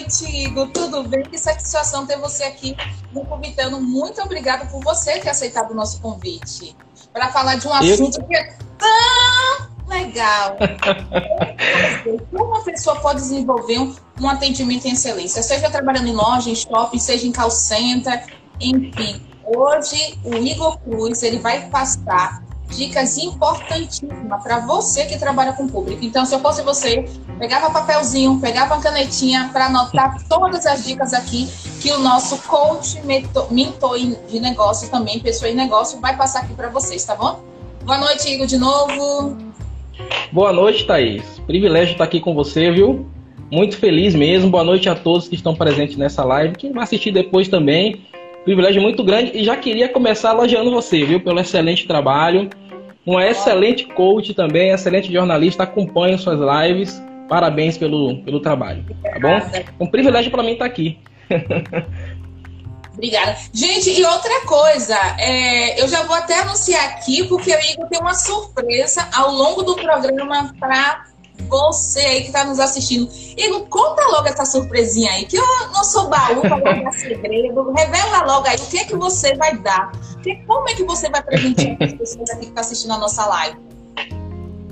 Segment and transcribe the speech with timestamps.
[0.00, 0.68] noite, Igor.
[0.68, 1.22] Tudo bem?
[1.22, 2.76] Que satisfação ter você aqui
[3.12, 3.80] no Convitando.
[3.80, 6.76] Muito obrigada por você ter aceitado o nosso convite
[7.12, 8.26] para falar de um assunto Eu...
[8.26, 10.56] que é tão legal.
[12.30, 16.54] Como uma pessoa pode desenvolver um, um, atendimento em excelência, seja trabalhando em loja, em
[16.54, 18.24] shopping, seja em call center,
[18.60, 19.20] enfim.
[19.44, 26.04] Hoje o Igor Cruz ele vai passar dicas importantíssimas para você que trabalha com público.
[26.04, 27.04] Então, se eu fosse você,
[27.38, 31.48] pegava papelzinho, pegava uma canetinha para anotar todas as dicas aqui
[31.80, 36.68] que o nosso coach, mentor de negócio também, pessoa em negócio, vai passar aqui para
[36.68, 37.40] vocês, tá bom?
[37.84, 39.36] Boa noite, Igor, de novo.
[40.32, 41.22] Boa noite, Thaís.
[41.46, 43.06] Privilégio estar aqui com você, viu?
[43.50, 44.48] Muito feliz mesmo.
[44.48, 46.54] Boa noite a todos que estão presentes nessa live.
[46.54, 48.06] Quem vai assistir depois também.
[48.44, 49.32] Privilégio muito grande.
[49.34, 51.20] E já queria começar elogiando você, viu?
[51.20, 52.48] Pelo excelente trabalho.
[53.04, 55.64] Uma excelente coach também, excelente jornalista.
[55.64, 57.02] Acompanho suas lives.
[57.28, 58.84] Parabéns pelo, pelo trabalho.
[59.02, 59.84] Tá bom?
[59.84, 60.98] Um privilégio para mim estar aqui.
[62.92, 63.36] Obrigada.
[63.52, 68.14] Gente, e outra coisa, é, eu já vou até anunciar aqui, porque Igor tem uma
[68.14, 71.06] surpresa ao longo do programa para
[71.48, 73.08] você aí que está nos assistindo.
[73.36, 77.72] Igor, conta logo essa surpresinha aí, que eu não sou baú para guardar segredo.
[77.72, 79.92] Revela logo aí o que é que você vai dar.
[80.46, 83.26] Como é que você vai presentear as pessoas aqui que estão tá assistindo a nossa
[83.26, 83.56] live?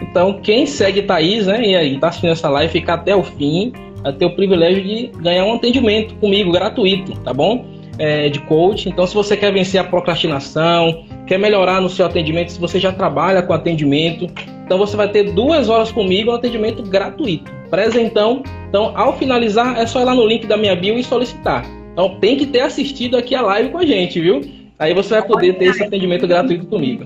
[0.00, 3.72] Então, quem segue Thaís, né, e aí está assistindo essa live, fica até o fim,
[4.03, 7.78] vai ter o privilégio de ganhar um atendimento comigo gratuito, tá bom?
[7.98, 8.88] É, de coach.
[8.88, 12.92] Então, se você quer vencer a procrastinação, quer melhorar no seu atendimento, se você já
[12.92, 14.27] trabalha com atendimento,
[14.64, 17.50] então você vai ter duas horas comigo, um atendimento gratuito.
[17.70, 18.42] Presentão.
[18.69, 21.66] Então, ao finalizar, é só ir lá no link da minha bio e solicitar.
[21.92, 24.41] Então, tem que ter assistido aqui a live com a gente, viu?
[24.78, 27.04] Aí você vai poder ter esse atendimento gratuito comigo.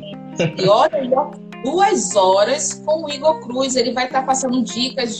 [0.58, 1.30] E olha,
[1.64, 5.18] duas horas com o Igor Cruz, ele vai estar passando dicas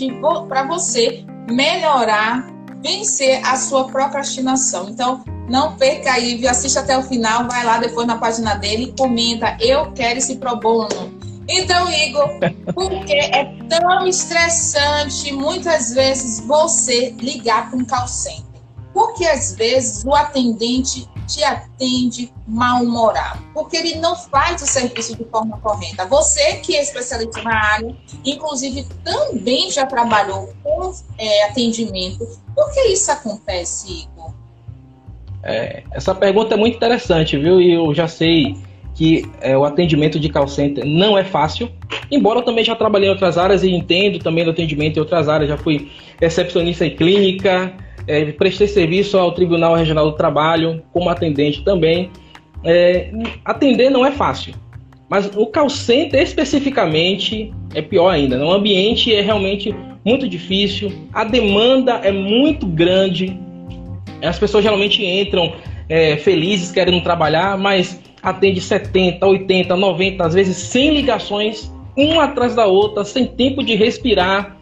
[0.49, 2.52] para você melhorar,
[2.83, 4.89] vencer a sua procrastinação.
[4.89, 8.93] Então, não perca aí, assiste até o final, vai lá depois na página dele e
[8.99, 11.21] comenta, eu quero esse pro bono.
[11.49, 12.29] Então, Igor,
[12.75, 18.43] porque é tão estressante muitas vezes você ligar para um call center?
[18.93, 25.25] Porque às vezes o atendente te atende mal-humorado, porque ele não faz o serviço de
[25.25, 26.07] forma correta.
[26.07, 32.27] Você que é especialista na área, inclusive também já trabalhou com é, atendimento.
[32.55, 34.33] Por que isso acontece, Igor?
[35.43, 37.61] É, essa pergunta é muito interessante, viu?
[37.61, 38.57] E eu já sei
[38.95, 41.71] que é, o atendimento de call center não é fácil,
[42.11, 45.29] embora eu também já trabalhei em outras áreas e entendo também do atendimento em outras
[45.29, 45.49] áreas.
[45.49, 45.91] Já fui
[46.21, 47.73] recepcionista em clínica,
[48.07, 52.11] é, prestei serviço ao Tribunal Regional do Trabalho como atendente também.
[52.65, 53.11] É,
[53.45, 54.55] atender não é fácil,
[55.09, 58.45] mas o call center especificamente é pior ainda.
[58.45, 59.75] O ambiente é realmente
[60.05, 63.37] muito difícil, a demanda é muito grande
[64.23, 65.53] as pessoas geralmente entram
[65.89, 72.55] é, felizes, querendo trabalhar, mas atende 70, 80, 90, às vezes 100 ligações, uma atrás
[72.55, 74.57] da outra, sem tempo de respirar.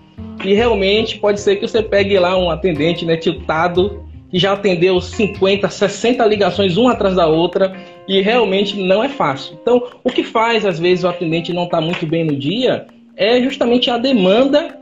[0.45, 5.01] E realmente pode ser que você pegue lá um atendente né, tiltado, que já atendeu
[5.01, 7.77] 50, 60 ligações uma atrás da outra,
[8.09, 9.59] e realmente não é fácil.
[9.61, 12.87] Então, o que faz, às vezes, o atendente não estar tá muito bem no dia
[13.17, 14.79] é justamente a demanda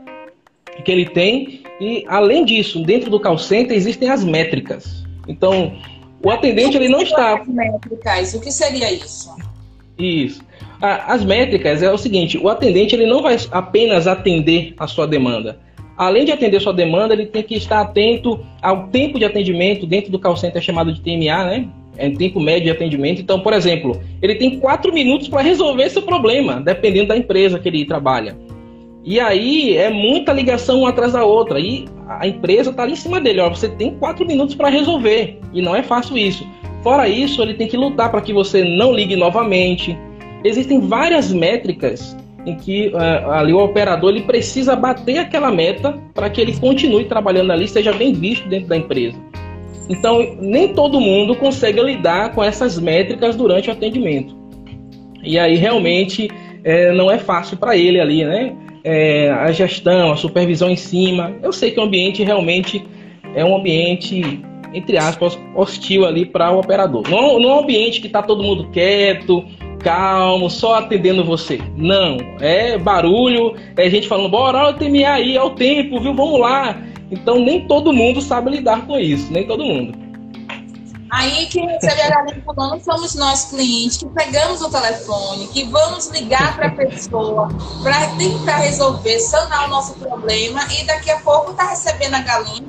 [0.85, 5.05] que ele tem e além disso, dentro do call center existem as métricas.
[5.27, 5.77] Então,
[6.23, 7.39] o atendente ele não está.
[7.39, 9.33] As métricas, o que seria isso?
[9.97, 10.41] Isso.
[10.81, 15.59] As métricas é o seguinte: o atendente ele não vai apenas atender a sua demanda.
[15.97, 19.85] Além de atender a sua demanda, ele tem que estar atento ao tempo de atendimento
[19.85, 21.67] dentro do call center chamado de TMA, né?
[21.97, 23.21] É tempo médio de atendimento.
[23.21, 27.67] Então, por exemplo, ele tem quatro minutos para resolver seu problema, dependendo da empresa que
[27.67, 28.37] ele trabalha.
[29.03, 31.59] E aí é muita ligação uma atrás da outra.
[31.59, 33.41] E a empresa está ali em cima dele.
[33.41, 35.39] Ó, você tem quatro minutos para resolver.
[35.53, 36.47] E não é fácil isso.
[36.81, 39.97] Fora isso, ele tem que lutar para que você não ligue novamente.
[40.43, 46.29] Existem várias métricas em que uh, ali o operador ele precisa bater aquela meta para
[46.29, 49.17] que ele continue trabalhando ali, seja bem visto dentro da empresa.
[49.89, 54.37] Então, nem todo mundo consegue lidar com essas métricas durante o atendimento.
[55.23, 56.29] E aí realmente
[56.63, 58.55] é, não é fácil para ele ali, né?
[58.83, 61.35] é, a gestão, a supervisão em cima.
[61.41, 62.85] Eu sei que o ambiente realmente
[63.35, 64.41] é um ambiente,
[64.73, 67.03] entre aspas, hostil ali para o operador.
[67.09, 69.45] Não, não é um ambiente que está todo mundo quieto,
[69.79, 71.59] calmo, só atendendo você.
[71.75, 76.13] Não, é barulho, é gente falando, bora, olha o TMA aí, é o tempo, viu?
[76.13, 76.77] Vamos lá.
[77.11, 80.09] Então nem todo mundo sabe lidar com isso, nem todo mundo.
[81.11, 86.55] Aí quem receberá a fulano somos nós clientes que pegamos o telefone, que vamos ligar
[86.55, 87.49] para a pessoa
[87.81, 92.67] para tentar resolver, sanar o nosso problema e daqui a pouco tá recebendo a galinha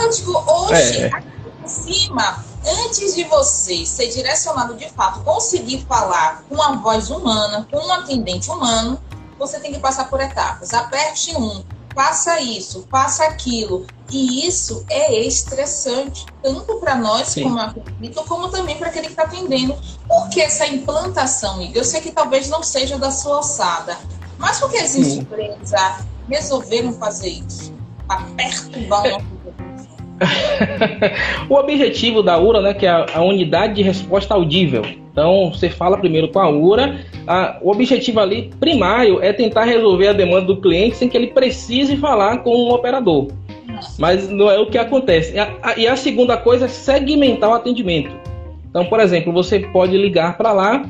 [0.00, 1.06] Eu digo, hoje, é.
[1.06, 1.26] aqui
[1.64, 7.66] em cima, antes de você ser direcionado de fato, conseguir falar com uma voz humana,
[7.70, 9.00] com um atendente humano,
[9.38, 10.72] você tem que passar por etapas.
[10.72, 11.64] Aperte um,
[11.94, 13.86] faça isso, faça aquilo.
[14.10, 17.44] E isso é estressante, tanto para nós, Sim.
[17.44, 19.74] como acredito, como também para aquele que está atendendo.
[20.06, 21.78] Por que essa implantação, Igor?
[21.78, 23.98] Eu sei que talvez não seja da sua alçada,
[24.38, 25.20] mas por que as Sim.
[25.20, 27.72] empresas resolveram fazer isso?
[28.06, 29.31] Para perturbar o nosso
[31.48, 34.82] o objetivo da URA, né, que é a, unidade de resposta audível.
[35.12, 37.00] Então, você fala primeiro com a URA.
[37.26, 41.28] A, o objetivo ali primário é tentar resolver a demanda do cliente sem que ele
[41.28, 43.28] precise falar com um operador.
[43.98, 45.34] Mas não é o que acontece.
[45.34, 48.14] E a, a, e a segunda coisa é segmentar o atendimento.
[48.70, 50.84] Então, por exemplo, você pode ligar para lá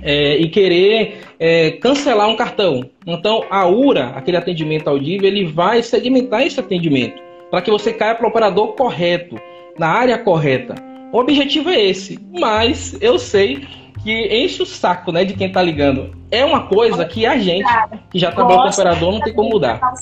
[0.00, 2.84] é, e querer é, cancelar um cartão.
[3.06, 8.14] Então, a URA, aquele atendimento audível, ele vai segmentar esse atendimento para que você caia
[8.14, 9.38] para o operador correto,
[9.78, 10.74] na área correta.
[11.12, 13.68] O objetivo é esse, mas eu sei
[14.02, 16.16] que enche o saco né, de quem está ligando.
[16.30, 17.68] É uma coisa que a gente,
[18.10, 19.78] que já trabalhou com operador, não tem como mudar.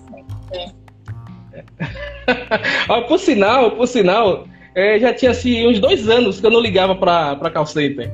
[3.08, 6.94] por sinal, por sinal, é, já tinha assim, uns dois anos que eu não ligava
[6.94, 8.12] para call center.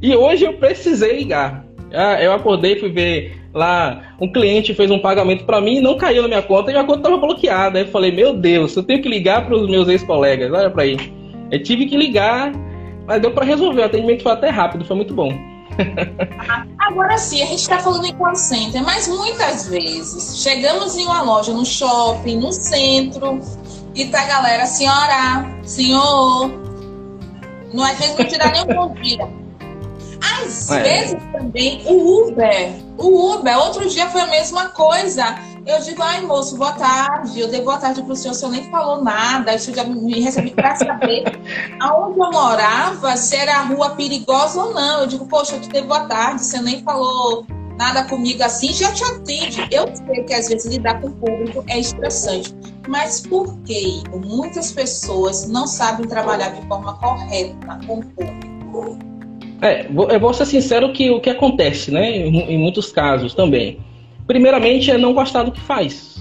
[0.00, 1.62] E hoje eu precisei ligar.
[1.92, 5.96] Ah, eu acordei, fui ver lá, um cliente fez um pagamento para mim e não
[5.96, 7.78] caiu na minha conta e minha conta estava bloqueada.
[7.78, 10.84] Aí eu falei, meu Deus, eu tenho que ligar para os meus ex-colegas, olha para
[10.84, 10.96] aí.
[11.50, 12.52] Eu tive que ligar,
[13.06, 13.82] mas deu para resolver.
[13.82, 15.30] O atendimento foi até rápido, foi muito bom.
[16.78, 21.22] Agora sim, a gente está falando em call center, mas muitas vezes chegamos em uma
[21.22, 23.38] loja, no shopping, no centro,
[23.94, 26.50] e tá a galera, senhora, senhor,
[27.72, 29.37] não, às vezes não te dá nem um bom dia.
[30.20, 30.82] Às é.
[30.82, 32.72] vezes também o Uber.
[32.96, 35.36] O Uber, outro dia foi a mesma coisa.
[35.66, 37.38] Eu digo, ai moço, boa tarde.
[37.38, 39.54] Eu dei boa tarde pro senhor, o senhor nem falou nada.
[39.54, 41.24] Isso já me recebi para saber
[41.80, 45.02] aonde eu morava, se era rua perigosa ou não.
[45.02, 47.46] Eu digo, poxa, eu te dei boa tarde, você nem falou
[47.78, 49.68] nada comigo assim, já te atende.
[49.70, 52.54] Eu sei que às vezes lidar com o público é estressante.
[52.88, 58.37] Mas por que muitas pessoas não sabem trabalhar de forma correta com o público?
[59.60, 63.78] É, eu vou ser sincero que o que acontece, né, em, em muitos casos também.
[64.26, 66.16] Primeiramente é não gostar do que faz.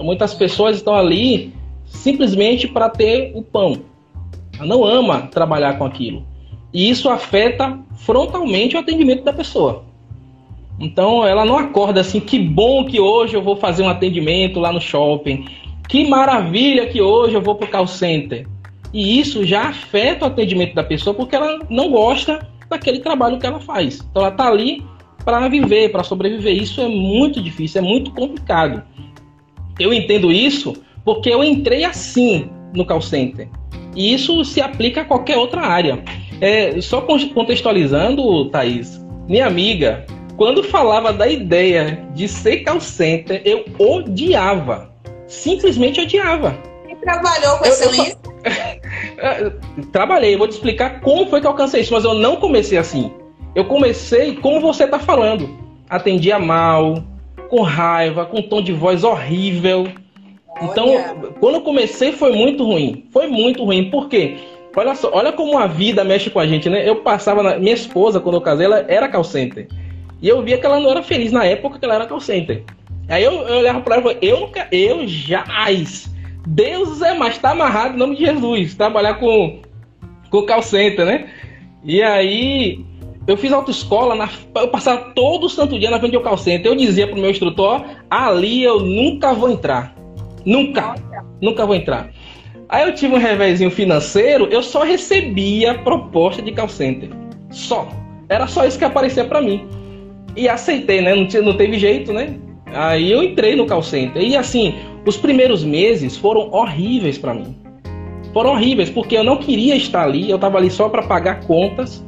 [0.00, 1.52] Muitas pessoas estão ali
[1.86, 3.80] simplesmente para ter o pão.
[4.56, 6.24] Ela não ama trabalhar com aquilo.
[6.72, 9.84] E isso afeta frontalmente o atendimento da pessoa.
[10.78, 14.72] Então ela não acorda assim, que bom que hoje eu vou fazer um atendimento lá
[14.72, 15.46] no shopping.
[15.88, 18.46] Que maravilha que hoje eu vou para o call center.
[18.92, 23.46] E isso já afeta o atendimento da pessoa porque ela não gosta daquele trabalho que
[23.46, 24.00] ela faz.
[24.10, 24.84] Então ela está ali
[25.24, 26.54] para viver, para sobreviver.
[26.54, 28.82] Isso é muito difícil, é muito complicado.
[29.78, 30.74] Eu entendo isso
[31.04, 33.48] porque eu entrei assim no call center.
[33.94, 36.02] E isso se aplica a qualquer outra área.
[36.40, 40.06] É, só contextualizando, Thaís, minha amiga,
[40.36, 44.90] quando falava da ideia de ser call center, eu odiava.
[45.26, 46.56] Simplesmente odiava.
[46.88, 48.18] E trabalhou com eu, excelência?
[49.92, 53.12] Trabalhei, vou te explicar como foi que eu alcancei isso, mas eu não comecei assim.
[53.54, 55.48] Eu comecei como você está falando.
[55.88, 57.02] Atendia mal,
[57.48, 59.88] com raiva, com um tom de voz horrível.
[60.62, 61.14] Então, olha.
[61.16, 63.06] Então, quando eu comecei foi muito ruim.
[63.10, 63.90] Foi muito ruim.
[63.90, 64.36] Por quê?
[64.76, 66.88] Olha só, olha como a vida mexe com a gente, né?
[66.88, 67.58] Eu passava na...
[67.58, 69.66] minha esposa quando eu casei, ela era call center.
[70.20, 72.62] E eu via que ela não era feliz na época que ela era call center.
[73.08, 76.08] Aí eu, eu olhava para ela e falei, eu nunca, eu jamais
[76.48, 78.74] Deus é mais, tá amarrado em nome de Jesus.
[78.74, 79.60] Trabalhar com,
[80.30, 81.28] com call center, né?
[81.84, 82.84] E aí,
[83.26, 86.72] eu fiz autoescola, na, eu passava todo o santo dia na frente do call center.
[86.72, 89.94] Eu dizia pro meu instrutor, ali eu nunca vou entrar.
[90.44, 90.94] Nunca.
[91.40, 92.10] Nunca vou entrar.
[92.68, 97.10] Aí eu tive um revezinho financeiro, eu só recebia proposta de call center.
[97.50, 97.88] Só.
[98.28, 99.68] Era só isso que aparecia para mim.
[100.34, 101.14] E aceitei, né?
[101.14, 102.38] Não, tinha, não teve jeito, né?
[102.74, 104.22] Aí eu entrei no call center.
[104.22, 104.74] E assim,
[105.06, 107.56] os primeiros meses foram horríveis para mim.
[108.32, 112.04] Foram horríveis, porque eu não queria estar ali, eu estava ali só para pagar contas.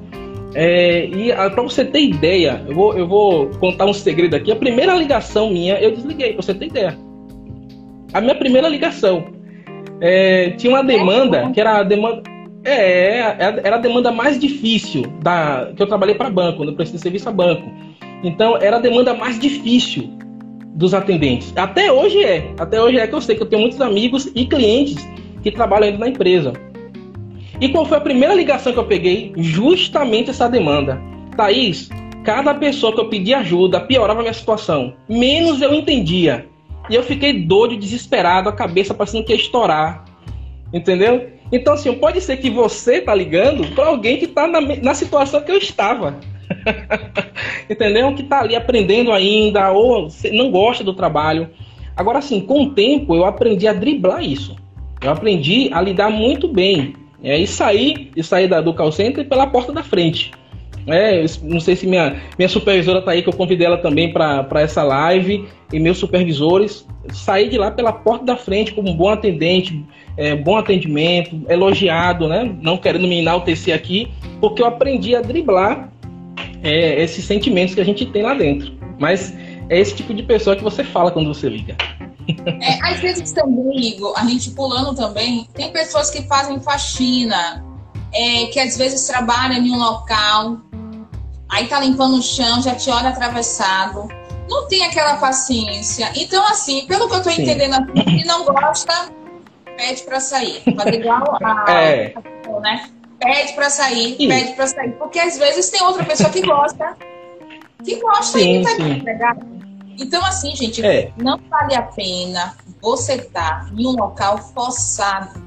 [0.55, 4.53] É, e ah, para você ter ideia, eu vou, eu vou contar um segredo aqui.
[4.53, 6.99] A primeira ligação minha, eu desliguei, para você ter ideia.
[8.13, 9.25] A minha primeira ligação.
[10.01, 12.23] É, tinha uma demanda, que era a demanda.
[12.63, 13.21] É,
[13.65, 17.29] era a demanda mais difícil da, que eu trabalhei para banco, no preço de serviço
[17.29, 17.71] a banco.
[18.23, 20.20] Então, era a demanda mais difícil
[20.75, 21.53] dos atendentes.
[21.57, 22.53] Até hoje é.
[22.59, 24.97] Até hoje é que eu sei que eu tenho muitos amigos e clientes
[25.43, 26.53] que trabalham ainda na empresa.
[27.61, 29.33] E qual foi a primeira ligação que eu peguei?
[29.37, 31.01] Justamente essa demanda.
[31.37, 31.91] Thaís,
[32.25, 34.95] cada pessoa que eu pedi ajuda piorava a minha situação.
[35.09, 36.47] Menos eu entendia.
[36.89, 40.05] E eu fiquei doido, desesperado, a cabeça parecendo que ia estourar.
[40.73, 41.29] Entendeu?
[41.53, 45.41] Então, assim, pode ser que você tá ligando para alguém que tá na, na situação
[45.43, 46.19] que eu estava.
[47.69, 48.15] Entendeu?
[48.15, 51.49] Que tá ali aprendendo ainda, ou não gosta do trabalho.
[51.97, 54.57] Agora, assim, com o tempo eu aprendi a driblar isso.
[55.03, 56.95] Eu aprendi a lidar muito bem.
[57.23, 60.31] É, e sair, e sair da, do call center pela porta da frente.
[60.87, 64.49] É, não sei se minha, minha supervisora tá aí, que eu convidei ela também para
[64.55, 66.87] essa live, e meus supervisores.
[67.13, 69.85] Sair de lá pela porta da frente como um bom atendente,
[70.17, 72.51] é, bom atendimento, elogiado, né?
[72.63, 74.09] Não querendo me enaltecer aqui,
[74.41, 75.91] porque eu aprendi a driblar
[76.63, 78.79] é, esses sentimentos que a gente tem lá dentro.
[78.99, 79.33] Mas
[79.69, 81.77] é esse tipo de pessoa que você fala quando você liga.
[82.61, 87.65] É, às vezes também, Igor, a gente pulando também, tem pessoas que fazem faxina,
[88.13, 90.59] é, que às vezes trabalham em um local,
[91.49, 94.09] aí tá limpando o chão, já te olha atravessado,
[94.49, 96.11] não tem aquela paciência.
[96.15, 97.43] Então, assim, pelo que eu tô Sim.
[97.43, 99.11] entendendo, assim, se não gosta,
[99.77, 100.63] pede para sair.
[100.77, 102.15] Fazer igual a, é.
[102.61, 102.91] né?
[103.21, 104.29] Pede para sair, sim.
[104.29, 104.93] pede para sair.
[104.93, 106.97] Porque às vezes tem outra pessoa que gosta,
[107.85, 109.47] que gosta sim, e tá empregado.
[109.99, 111.13] Então, assim, gente, é.
[111.19, 115.39] não vale a pena você estar tá em um local forçado.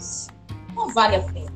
[0.75, 1.51] Não vale a pena.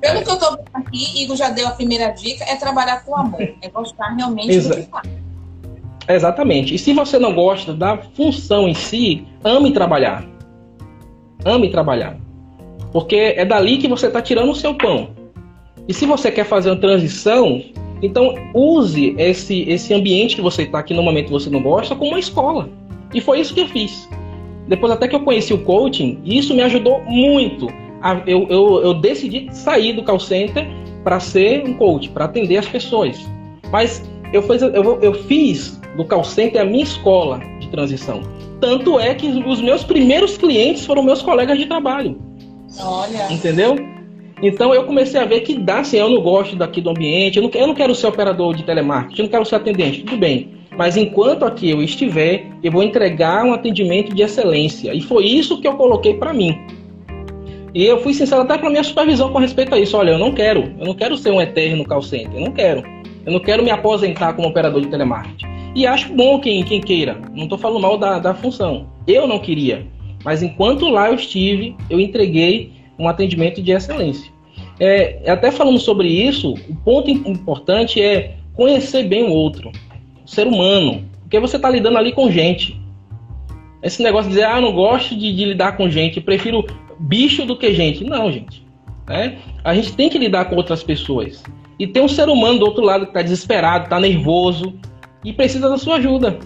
[0.00, 0.22] Pelo é.
[0.22, 3.40] que eu tô vendo aqui, Igor já deu a primeira dica, é trabalhar com amor.
[3.62, 5.08] É gostar realmente Exa do que faz.
[6.08, 6.74] Exatamente.
[6.74, 10.24] E se você não gosta da função em si, ame trabalhar.
[11.44, 12.16] Ame trabalhar.
[12.92, 15.21] Porque é dali que você está tirando o seu pão.
[15.88, 17.62] E se você quer fazer uma transição,
[18.02, 21.94] então use esse, esse ambiente que você está aqui no momento que você não gosta
[21.94, 22.68] como uma escola.
[23.14, 24.08] E foi isso que eu fiz.
[24.68, 27.68] Depois até que eu conheci o coaching, isso me ajudou muito.
[28.26, 30.66] Eu, eu, eu decidi sair do call center
[31.04, 33.18] para ser um coach, para atender as pessoas.
[33.70, 38.22] Mas eu, fiz, eu, eu fiz do call center a minha escola de transição.
[38.60, 42.18] Tanto é que os meus primeiros clientes foram meus colegas de trabalho.
[42.80, 43.32] Olha.
[43.32, 43.76] Entendeu?
[44.42, 47.44] Então eu comecei a ver que dá, assim, eu não gosto daqui do ambiente, eu
[47.44, 50.50] não, eu não quero ser operador de telemarketing, eu não quero ser atendente, tudo bem.
[50.76, 54.92] Mas enquanto aqui eu estiver, eu vou entregar um atendimento de excelência.
[54.92, 56.58] E foi isso que eu coloquei para mim.
[57.74, 59.96] E eu fui sincero até para minha supervisão com respeito a isso.
[59.96, 62.82] Olha, eu não quero, eu não quero ser um eterno call center, eu não quero.
[63.24, 65.46] Eu não quero me aposentar como operador de telemarketing.
[65.74, 67.20] E acho bom quem, quem queira.
[67.32, 68.88] Não estou falando mal da, da função.
[69.06, 69.86] Eu não queria.
[70.24, 74.31] Mas enquanto lá eu estive, eu entreguei um atendimento de excelência.
[74.84, 79.70] É, até falando sobre isso, o ponto importante é conhecer bem o outro,
[80.24, 81.04] o ser humano.
[81.20, 82.76] Porque você está lidando ali com gente.
[83.80, 86.66] Esse negócio de dizer, ah, não gosto de, de lidar com gente, prefiro
[86.98, 88.02] bicho do que gente.
[88.02, 88.66] Não, gente.
[89.08, 89.34] É?
[89.62, 91.44] A gente tem que lidar com outras pessoas.
[91.78, 94.74] E tem um ser humano do outro lado que está desesperado, está nervoso,
[95.24, 96.40] e precisa da sua ajuda.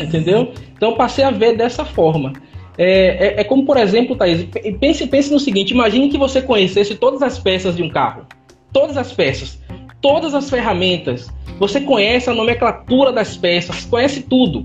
[0.00, 0.54] Entendeu?
[0.74, 2.32] Então passei a ver dessa forma.
[2.78, 4.46] É, é, é, como, por exemplo, Thaís,
[4.78, 8.26] pense, pense no seguinte: imagine que você conhecesse todas as peças de um carro.
[8.72, 9.58] Todas as peças,
[10.02, 11.28] todas as ferramentas.
[11.58, 14.62] Você conhece a nomenclatura das peças, conhece tudo.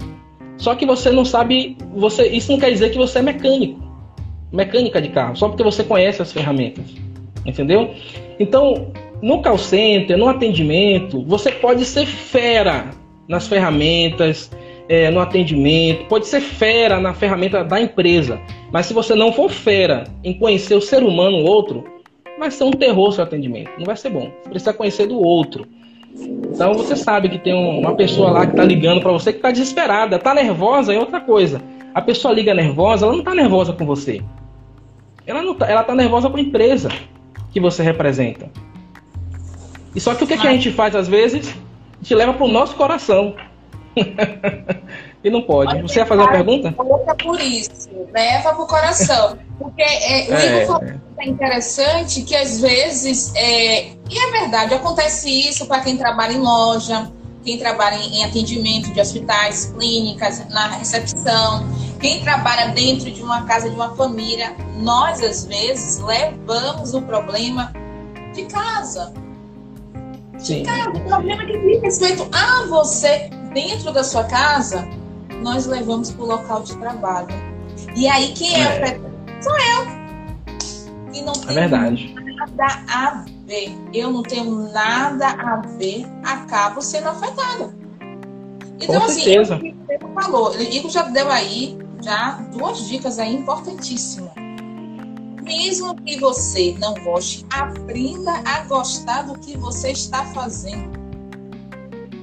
[0.57, 1.77] Só que você não sabe.
[1.95, 3.79] Você, isso não quer dizer que você é mecânico.
[4.51, 6.83] Mecânica de carro, só porque você conhece as ferramentas.
[7.45, 7.95] Entendeu?
[8.37, 8.91] Então,
[9.21, 12.89] no call center, no atendimento, você pode ser fera
[13.27, 14.51] nas ferramentas,
[14.87, 18.39] é, no atendimento, pode ser fera na ferramenta da empresa.
[18.71, 21.83] Mas se você não for fera em conhecer o ser humano, o outro,
[22.39, 23.71] vai ser um terror seu atendimento.
[23.77, 24.31] Não vai ser bom.
[24.43, 25.67] Você precisa conhecer do outro.
[26.13, 29.51] Então você sabe que tem uma pessoa lá que está ligando para você que está
[29.51, 31.61] desesperada, está nervosa é outra coisa.
[31.93, 34.21] A pessoa liga nervosa, ela não está nervosa com você.
[35.25, 36.89] Ela não tá, ela está nervosa com a empresa
[37.53, 38.49] que você representa.
[39.95, 41.53] E só que o que, que a gente faz às vezes?
[42.01, 43.35] te leva para o nosso coração.
[45.23, 45.81] E não pode.
[45.81, 46.75] Você ia fazer uma pergunta?
[47.07, 49.37] É por isso, leva para o coração.
[49.57, 54.73] Porque é, o é, Igor falou é interessante que às vezes, é, e é verdade,
[54.73, 57.11] acontece isso para quem trabalha em loja,
[57.43, 61.67] quem trabalha em atendimento de hospitais, clínicas, na recepção,
[61.99, 64.55] quem trabalha dentro de uma casa de uma família.
[64.77, 67.71] Nós, às vezes, levamos o problema
[68.33, 69.13] de casa.
[70.39, 70.63] Sim.
[70.63, 74.87] Cara, o problema que diz respeito a você dentro da sua casa,
[75.41, 77.29] nós levamos para o local de trabalho.
[77.95, 78.67] E aí quem é, é.
[78.67, 79.11] afetado?
[79.41, 80.01] Sou eu.
[81.13, 82.15] E não tem é verdade.
[82.15, 83.75] nada a ver.
[83.93, 87.73] Eu não tenho nada a ver, acabo sendo afetada.
[88.79, 89.59] Então, Com assim, certeza.
[90.03, 94.31] o falou, Igor já deu aí já duas dicas aí importantíssimas
[95.51, 101.00] mesmo que você não goste, aprenda a gostar do que você está fazendo.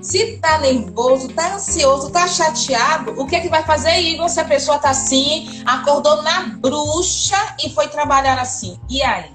[0.00, 4.40] Se tá nervoso, tá ansioso, tá chateado, o que é que vai fazer, Igor, se
[4.40, 8.78] a pessoa tá assim, acordou na bruxa e foi trabalhar assim?
[8.88, 9.30] E aí?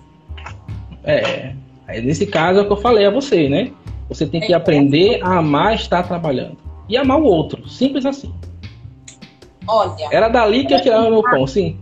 [1.03, 1.53] É,
[1.88, 3.72] aí nesse caso é o que eu falei a você, né?
[4.08, 6.58] Você tem que é, aprender a amar estar trabalhando.
[6.88, 7.67] E amar o outro.
[7.67, 8.34] Simples assim.
[9.67, 10.08] Olha.
[10.12, 11.79] Era dali que eu tirava meu pão, sim.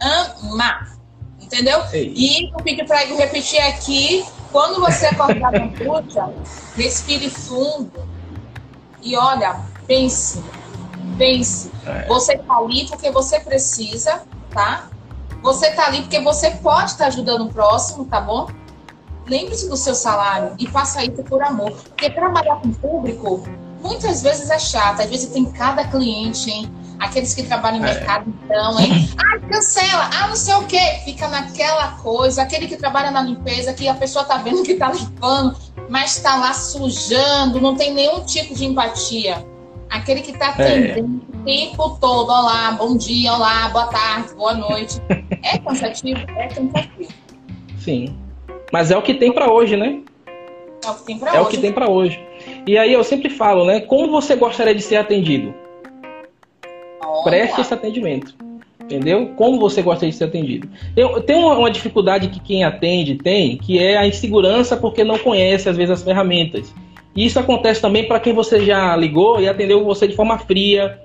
[0.00, 0.98] Amar.
[1.40, 1.82] Entendeu?
[1.92, 2.12] Ei.
[2.16, 4.24] E eu pedi para repetir aqui.
[4.54, 6.32] Quando você acordar na bruxa,
[6.76, 7.90] respire fundo.
[9.02, 10.40] E olha, pense.
[11.18, 11.72] Pense.
[11.84, 12.06] É.
[12.06, 14.86] Você tá ali porque você precisa, tá?
[15.42, 18.48] Você tá ali porque você pode estar tá ajudando o próximo, tá bom?
[19.26, 21.72] Lembre-se do seu salário e faça isso por amor.
[21.72, 23.42] Porque trabalhar com o público
[23.82, 25.02] muitas vezes é chato.
[25.02, 26.72] Às vezes tem cada cliente, hein?
[27.00, 27.92] Aqueles que trabalham em é.
[27.92, 29.10] mercado, então, hein?
[29.50, 30.10] Cancela!
[30.12, 31.00] Ah, não sei o quê.
[31.04, 32.42] Fica naquela coisa.
[32.42, 35.56] Aquele que trabalha na limpeza, que a pessoa tá vendo que tá limpando,
[35.88, 39.44] mas tá lá sujando, não tem nenhum tipo de empatia.
[39.90, 40.50] Aquele que tá é.
[40.50, 41.36] atendendo é.
[41.36, 42.30] o tempo todo.
[42.30, 45.00] Olá, bom dia, olá, boa tarde, boa noite.
[45.42, 46.20] É cansativo?
[46.36, 47.12] É cansativo.
[47.78, 48.16] Sim.
[48.72, 50.00] Mas é o que tem para hoje, né?
[50.84, 51.38] É o que tem para hoje.
[51.38, 52.26] É o que tem para hoje.
[52.66, 53.80] E aí eu sempre falo, né?
[53.80, 55.54] Como você gostaria de ser atendido?
[57.04, 57.24] Olha.
[57.24, 58.34] Preste esse atendimento.
[58.84, 59.32] Entendeu?
[59.36, 60.68] Como você gostaria de ser atendido?
[60.94, 65.18] Eu, tem uma, uma, dificuldade que quem atende tem, que é a insegurança porque não
[65.18, 66.72] conhece, às vezes, as ferramentas.
[67.16, 70.98] E isso acontece também para quem você já ligou e atendeu você de forma fria,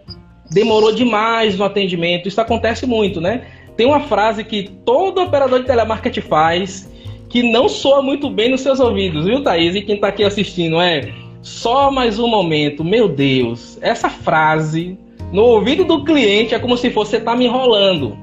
[0.52, 2.28] demorou demais no atendimento.
[2.28, 3.44] Isso acontece muito, né?
[3.78, 6.92] Tem uma frase que todo operador de telemarketing faz,
[7.30, 9.76] que não soa muito bem nos seus ouvidos, viu, Thaís?
[9.76, 12.84] E quem está aqui assistindo é só mais um momento.
[12.84, 14.98] Meu Deus, essa frase
[15.32, 18.18] no ouvido do cliente é como se fosse você tá me enrolando.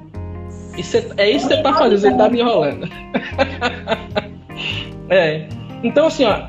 [0.77, 2.89] E cê, é isso que você tá fazendo, você tá me enrolando.
[5.09, 5.49] é.
[5.83, 6.47] Então, assim, ó,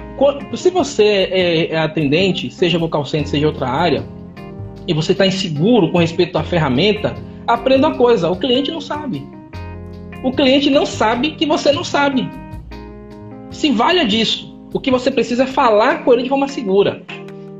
[0.55, 4.03] se você é, é atendente, seja no call center, seja outra área,
[4.87, 7.13] e você está inseguro com respeito à ferramenta,
[7.45, 9.27] aprenda uma coisa: o cliente não sabe.
[10.23, 12.29] O cliente não sabe que você não sabe.
[13.51, 14.55] Se valha disso.
[14.73, 17.01] O que você precisa é falar com ele de forma segura.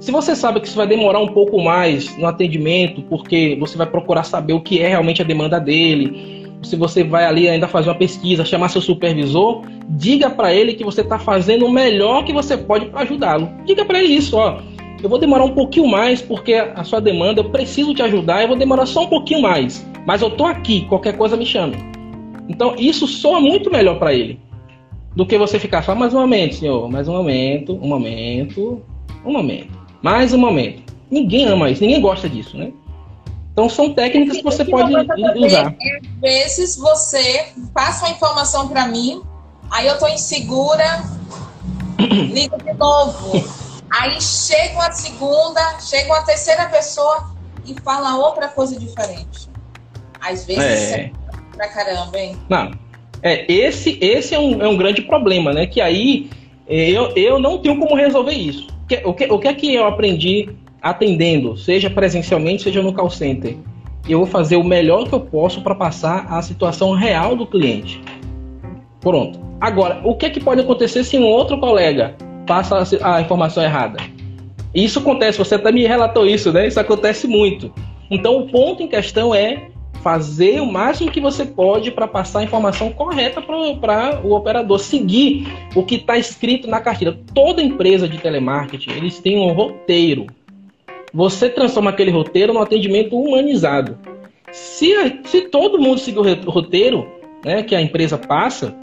[0.07, 3.85] Se você sabe que isso vai demorar um pouco mais no atendimento, porque você vai
[3.85, 7.89] procurar saber o que é realmente a demanda dele, se você vai ali ainda fazer
[7.89, 12.31] uma pesquisa, chamar seu supervisor, diga para ele que você está fazendo o melhor que
[12.31, 13.49] você pode para ajudá-lo.
[13.65, 14.61] Diga para ele isso, ó.
[15.03, 18.47] Eu vou demorar um pouquinho mais porque a sua demanda, eu preciso te ajudar, eu
[18.47, 21.75] vou demorar só um pouquinho mais, mas eu tô aqui, qualquer coisa me chame.
[22.47, 24.39] Então isso soa muito melhor para ele
[25.13, 28.81] do que você ficar só mais um momento, senhor, mais um momento, um momento,
[29.25, 30.93] um momento, mais um momento.
[31.09, 32.71] Ninguém ama isso, ninguém gosta disso, né?
[33.51, 35.75] Então são técnicas que você pode usar.
[35.81, 39.21] É, às vezes você passa uma informação para mim,
[39.71, 41.03] aí eu tô insegura,
[41.97, 43.43] ligo de novo.
[43.89, 47.31] Aí chega uma segunda, chega uma terceira pessoa
[47.65, 49.49] e fala outra coisa diferente.
[50.19, 51.11] Às vezes é, é
[51.55, 52.37] pra caramba, hein?
[52.49, 52.71] Não,
[53.23, 55.65] é, esse esse é, um, é um grande problema, né?
[55.65, 56.29] Que aí
[56.67, 58.67] eu, eu não tenho como resolver isso.
[59.03, 60.49] O que, o que é que eu aprendi
[60.81, 63.57] atendendo, seja presencialmente, seja no call center?
[64.07, 68.01] Eu vou fazer o melhor que eu posso para passar a situação real do cliente.
[69.01, 69.39] Pronto.
[69.59, 73.99] Agora, o que é que pode acontecer se um outro colega passa a informação errada?
[74.73, 76.67] Isso acontece, você até me relatou isso, né?
[76.67, 77.73] Isso acontece muito.
[78.09, 79.69] Então, o ponto em questão é
[80.07, 83.57] fazer o máximo que você pode para passar a informação correta para
[84.23, 87.19] o operador, seguir o que está escrito na carteira.
[87.33, 90.25] Toda empresa de telemarketing, eles têm um roteiro.
[91.13, 93.97] Você transforma aquele roteiro no atendimento humanizado.
[94.49, 97.05] Se, se todo mundo seguir o roteiro
[97.43, 98.73] né, que a empresa passa,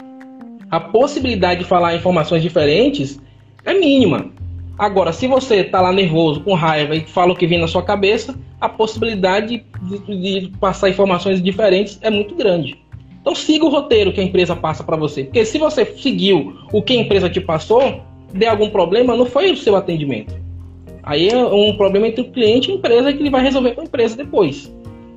[0.69, 3.19] a possibilidade de falar informações diferentes
[3.65, 4.31] é mínima.
[4.77, 7.81] Agora, se você está lá nervoso, com raiva e fala o que vem na sua
[7.81, 12.77] cabeça, a possibilidade de, de, passar informações diferentes é muito grande.
[13.21, 15.23] Então siga o roteiro que a empresa passa para você.
[15.23, 18.01] Porque se você seguiu o que a empresa te passou,
[18.33, 20.35] der algum problema, não foi o seu atendimento.
[21.03, 23.81] Aí é um problema entre o cliente e a empresa que ele vai resolver com
[23.81, 24.71] a empresa depois.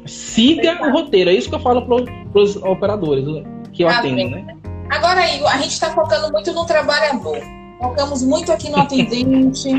[0.07, 3.25] Siga o roteiro, é isso que eu falo para os operadores
[3.73, 4.57] que eu tá atendo, né?
[4.88, 9.71] Agora, Igor, a gente está focando muito no trabalhador focamos muito aqui no atendente.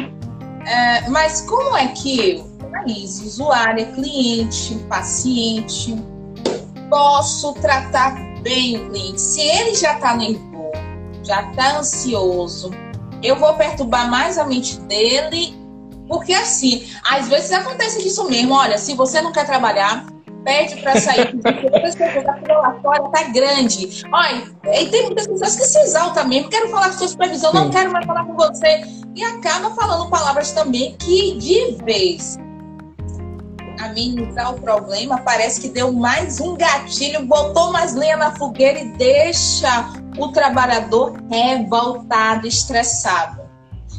[0.66, 5.96] É, mas como é que eu, Thaís, usuária, cliente, paciente,
[6.90, 9.22] posso tratar bem o cliente?
[9.22, 10.72] Se ele já está nervoso,
[11.24, 12.72] já está ansioso,
[13.22, 15.58] eu vou perturbar mais a mente dele,
[16.08, 18.54] porque assim, às vezes acontece disso mesmo.
[18.54, 20.06] Olha, se você não quer trabalhar,
[20.50, 21.96] pede para sair, pessoas
[22.50, 24.04] lá fora tá grande.
[24.12, 27.70] Olha, e tem muitas pessoas que se exaltam mesmo, quero falar com sua supervisão, não
[27.70, 28.82] quero mais falar com você.
[29.16, 32.38] e acaba falando palavras também que de vez
[33.80, 38.92] amenizar o problema, parece que deu mais um gatilho, botou mais lenha na fogueira e
[38.94, 43.48] deixa o trabalhador revoltado, estressado.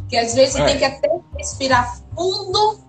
[0.08, 0.64] Que às vezes é.
[0.66, 2.80] tem que até respirar fundo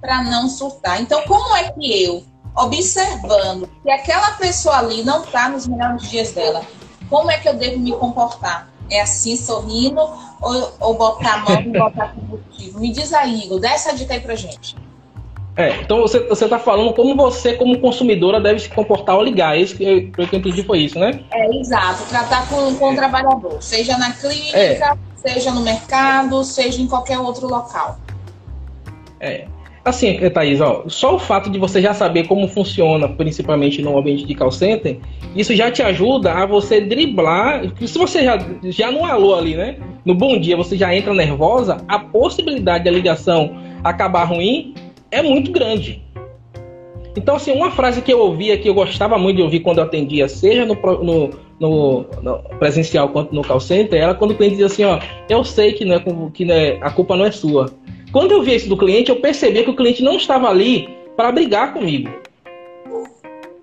[0.00, 1.02] para não surtar.
[1.02, 2.24] Então, como é que eu,
[2.56, 6.62] observando que aquela pessoa ali não está nos melhores dias dela,
[7.08, 8.68] como é que eu devo me comportar?
[8.90, 10.00] É assim, sorrindo,
[10.40, 12.80] ou, ou botar a mão e botar combustível?
[12.80, 14.76] Me diz aí, Igor, dá essa dica aí pra gente.
[15.56, 19.58] É, então você está falando como você, como consumidora, deve se comportar ao ligar.
[19.58, 21.24] Isso que eu, que eu entendi foi isso, né?
[21.32, 22.04] É, exato.
[22.10, 24.96] Tratar com, com o trabalhador, seja na clínica, é.
[25.16, 27.98] seja no mercado, seja em qualquer outro local.
[29.18, 29.46] É.
[29.86, 34.26] Assim, Thaís, ó, só o fato de você já saber como funciona, principalmente no ambiente
[34.26, 34.98] de call center,
[35.36, 37.62] isso já te ajuda a você driblar.
[37.86, 39.76] Se você já, já no alô ali, né?
[40.04, 44.74] No bom dia, você já entra nervosa, a possibilidade da ligação acabar ruim
[45.12, 46.02] é muito grande.
[47.16, 49.84] Então, assim, uma frase que eu ouvia, que eu gostava muito de ouvir quando eu
[49.84, 54.56] atendia, seja no, no, no, no presencial quanto no call center, era quando o cliente
[54.56, 56.02] dizia assim, ó, eu sei que, não é,
[56.34, 57.70] que não é, a culpa não é sua.
[58.12, 61.32] Quando eu vi isso do cliente, eu percebi que o cliente não estava ali para
[61.32, 62.10] brigar comigo.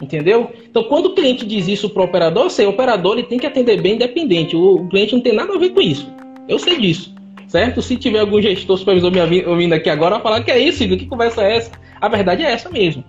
[0.01, 0.51] Entendeu?
[0.69, 3.39] Então, quando o cliente diz isso para o operador, eu sei, o operador ele tem
[3.39, 4.56] que atender bem independente.
[4.56, 6.12] O, o cliente não tem nada a ver com isso.
[6.47, 7.13] Eu sei disso
[7.53, 7.84] certo?
[7.84, 11.06] Se tiver algum gestor, supervisor me ouvindo aqui agora, vai falar que é isso, que
[11.06, 11.71] conversa é essa?
[12.01, 13.03] A verdade é essa mesmo.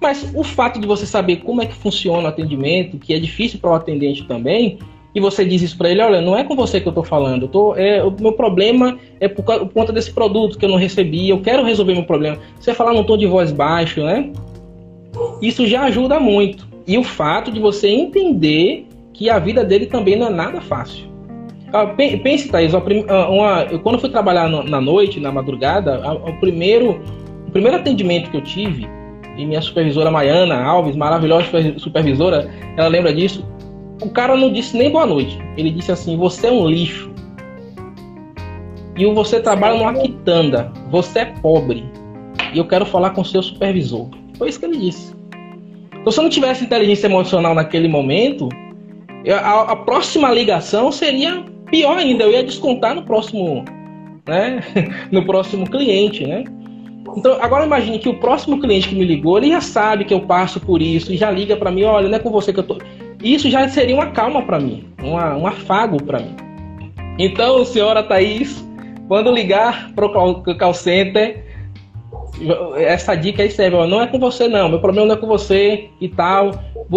[0.00, 3.58] Mas o fato de você saber como é que funciona o atendimento, que é difícil
[3.58, 4.78] para o atendente também,
[5.14, 7.42] e você diz isso para ele, olha, não é com você que eu estou falando,
[7.42, 10.76] eu tô, é, o meu problema é por, por, conta desse produto que eu não
[10.76, 12.38] recebi, eu quero resolver meu problema.
[12.58, 14.32] Você falar num tom de voz baixo, né?
[15.40, 16.66] Isso já ajuda muito.
[16.86, 21.06] E o fato de você entender que a vida dele também não é nada fácil.
[21.72, 22.82] Ah, pense, Thaís, uma,
[23.28, 27.00] uma, eu, quando eu fui trabalhar no, na noite, na madrugada, o primeiro,
[27.46, 28.86] o primeiro atendimento que eu tive,
[29.36, 31.46] e minha supervisora Maiana Alves, maravilhosa
[31.78, 33.44] supervisora, ela lembra disso,
[34.04, 35.38] o cara não disse nem boa noite.
[35.56, 37.10] Ele disse assim: Você é um lixo.
[38.96, 40.72] E você trabalha numa quitanda.
[40.90, 41.84] Você é pobre.
[42.52, 44.08] E eu quero falar com o seu supervisor.
[44.38, 45.14] Foi isso que ele disse.
[46.00, 48.48] Então, se eu não tivesse inteligência emocional naquele momento,
[49.28, 53.64] a, a próxima ligação seria Pior ainda, eu ia descontar no próximo,
[54.28, 54.60] né?
[55.10, 56.44] no próximo cliente, né?
[57.16, 60.20] Então, agora imagine que o próximo cliente que me ligou, ele já sabe que eu
[60.20, 62.64] passo por isso e já liga para mim, olha, não é com você que eu
[62.64, 62.78] tô.
[63.24, 66.36] Isso já seria uma calma para mim, uma, um afago para mim.
[67.18, 68.62] Então, senhora Thaís,
[69.08, 71.42] quando ligar para o call center,
[72.76, 75.26] essa dica aí serve, ó, não é com você não, meu problema não é com
[75.26, 76.50] você e tal,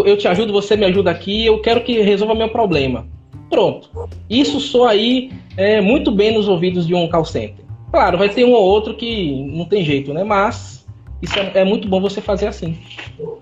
[0.05, 3.07] eu te ajudo, você me ajuda aqui, eu quero que resolva meu problema.
[3.49, 3.89] Pronto.
[4.29, 7.65] Isso soa aí é, muito bem nos ouvidos de um call center.
[7.89, 10.23] Claro, vai ter um ou outro que não tem jeito, né?
[10.23, 10.85] Mas
[11.21, 12.77] isso é, é muito bom você fazer assim.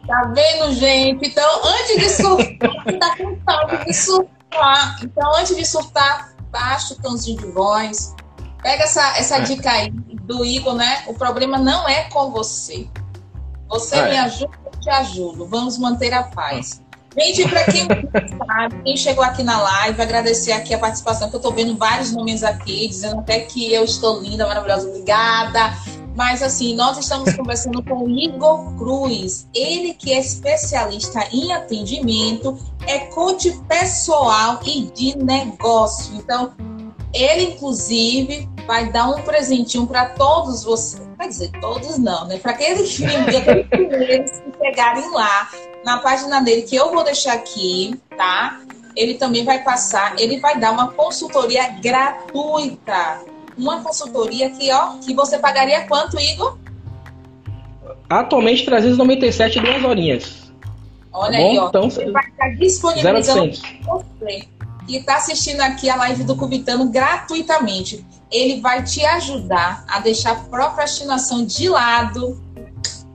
[0.07, 1.27] Tá vendo, gente?
[1.27, 4.99] Então, antes de surtar, tá com de surtar.
[5.03, 8.15] Então, antes de surtar, baixa o tãozinho de voz.
[8.61, 9.41] Pega essa, essa é.
[9.41, 11.03] dica aí do Igor, né?
[11.07, 12.87] O problema não é com você.
[13.67, 14.09] Você é.
[14.09, 15.47] me ajuda, eu te ajudo.
[15.47, 16.81] Vamos manter a paz.
[17.17, 17.87] Gente, para quem
[18.45, 22.11] sabe, quem chegou aqui na live, agradecer aqui a participação, que eu estou vendo vários
[22.11, 25.73] nomes aqui, dizendo até que eu estou linda, maravilhosa, obrigada.
[26.15, 32.58] Mas assim, nós estamos conversando com o Igor Cruz, ele que é especialista em atendimento,
[32.88, 36.15] é coach pessoal e de negócio.
[36.15, 36.54] Então,
[37.13, 41.06] ele inclusive vai dar um presentinho para todos vocês.
[41.17, 42.38] Quer dizer, todos não, né?
[42.38, 45.49] Para aqueles primeiros que chegarem lá
[45.84, 48.60] na página dele, que eu vou deixar aqui, tá?
[48.95, 53.21] Ele também vai passar, ele vai dar uma consultoria gratuita.
[53.57, 56.57] Uma consultoria que, ó, que você pagaria quanto, Igor?
[58.09, 60.51] Atualmente 397 duas horinhas.
[61.11, 61.67] Olha tá aí, ó.
[61.69, 64.47] Então, ele vai estar disponibilizando você
[64.85, 68.05] que está assistindo aqui a live do Cubitano gratuitamente.
[68.31, 72.39] Ele vai te ajudar a deixar a procrastinação de lado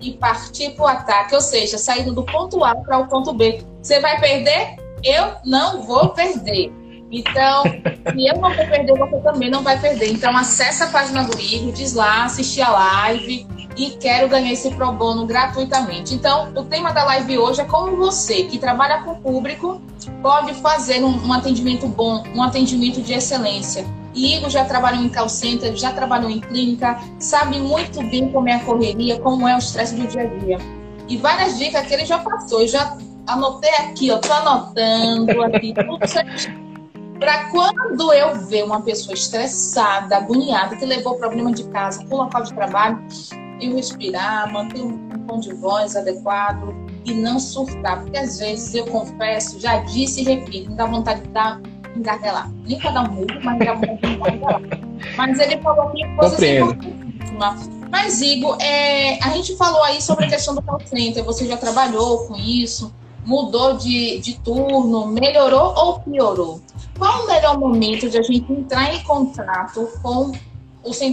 [0.00, 3.62] e partir para o ataque, ou seja, saindo do ponto A para o ponto B.
[3.82, 4.76] Você vai perder?
[5.04, 6.72] Eu não vou perder.
[7.10, 7.64] Então,
[8.12, 10.12] se eu não vou perder, você também não vai perder.
[10.12, 13.46] Então, acessa a página do Igor, diz lá, assistir a live
[13.76, 16.14] e quero ganhar esse pro bono gratuitamente.
[16.14, 19.80] Então, o tema da live hoje é como você, que trabalha com o público,
[20.22, 23.84] pode fazer um, um atendimento bom, um atendimento de excelência.
[24.14, 28.54] Igor já trabalhou em call center, já trabalhou em clínica, sabe muito bem como é
[28.54, 30.58] a correria, como é o estresse do dia a dia.
[31.08, 32.96] E várias dicas que ele já passou, eu já
[33.26, 36.69] anotei aqui, ó, tô anotando aqui, tudo certinho.
[37.20, 42.18] Para quando eu ver uma pessoa estressada, agoniada, que levou problema de casa para o
[42.22, 42.98] local de trabalho,
[43.60, 48.00] eu respirar, manter um tom de voz adequado e não surtar.
[48.00, 51.60] Porque às vezes eu confesso, já disse e repito, me dá vontade de dar
[51.94, 52.50] engarguelar.
[52.66, 54.62] Nem para dar um murro, mas dá vontade de engarguelar.
[55.16, 57.70] Mas ele falou aqui coisas importantíssimas.
[57.90, 61.22] Mas, Igor, é, a gente falou aí sobre a questão do call center.
[61.24, 62.94] Você já trabalhou com isso?
[63.26, 65.06] Mudou de, de turno?
[65.08, 66.60] Melhorou ou piorou?
[67.00, 70.32] Qual o melhor momento de a gente entrar em contato com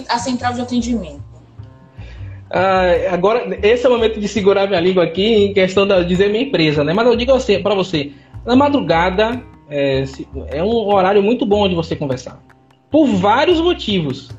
[0.09, 1.23] a central de atendimento?
[2.51, 6.29] Ah, agora, esse é o momento de segurar minha língua aqui em questão de dizer
[6.29, 6.93] minha empresa, né?
[6.93, 8.11] Mas eu digo assim, para você,
[8.45, 10.03] na madrugada é,
[10.49, 12.37] é, um horário muito bom de você conversar.
[12.91, 14.29] Por vários motivos.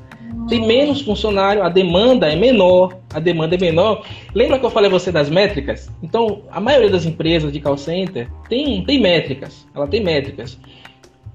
[0.47, 4.05] Tem menos funcionário, a demanda é menor, a demanda é menor.
[4.33, 5.91] Lembra que eu falei a você das métricas?
[6.03, 9.67] Então, a maioria das empresas de call center tem, tem métricas.
[9.75, 10.57] Ela tem métricas.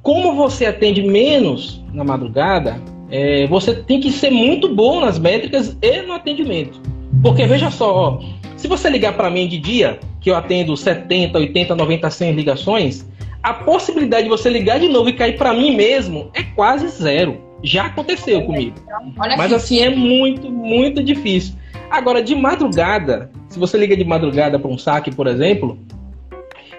[0.05, 2.79] Como você atende menos na madrugada,
[3.11, 6.79] é, você tem que ser muito bom nas métricas e no atendimento.
[7.23, 8.21] Porque veja só, ó,
[8.55, 13.09] se você ligar para mim de dia, que eu atendo 70, 80, 90, 100 ligações,
[13.43, 17.41] a possibilidade de você ligar de novo e cair para mim mesmo é quase zero.
[17.63, 18.77] Já aconteceu comigo.
[19.17, 21.55] Mas assim é muito, muito difícil.
[21.91, 25.79] Agora, de madrugada, se você liga de madrugada para um saque, por exemplo,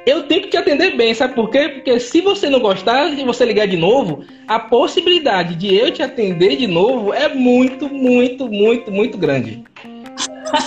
[0.05, 1.69] eu tenho que te atender bem, sabe por quê?
[1.69, 6.03] Porque se você não gostar de você ligar de novo, a possibilidade de eu te
[6.03, 9.63] atender de novo é muito, muito, muito, muito grande.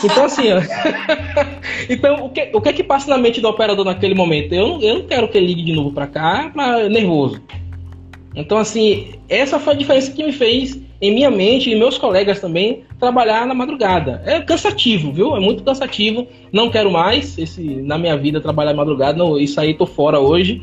[0.05, 0.61] Então, assim, ó.
[1.89, 4.53] então, o que, o que é que passa na mente do operador naquele momento?
[4.53, 7.41] Eu não, eu não quero que ele ligue de novo para cá, pra, nervoso.
[8.35, 12.41] Então, assim, essa foi a diferença que me fez, em minha mente e meus colegas
[12.41, 14.23] também, trabalhar na madrugada.
[14.27, 15.37] É cansativo, viu?
[15.37, 16.27] É muito cansativo.
[16.53, 19.17] Não quero mais esse, na minha vida trabalhar madrugada.
[19.17, 20.63] Não, isso aí tô fora hoje.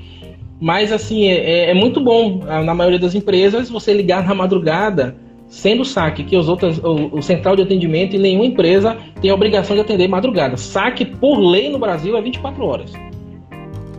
[0.60, 5.15] Mas, assim, é, é muito bom, na maioria das empresas, você ligar na madrugada,
[5.48, 9.34] sendo saque que os outros, o, o, central de atendimento e nenhuma empresa tem a
[9.34, 10.56] obrigação de atender madrugada.
[10.56, 12.93] Saque, por lei no Brasil, é 24 horas.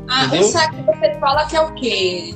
[0.09, 0.47] Ah, Entendeu?
[0.47, 2.35] o saque você fala que é o quê?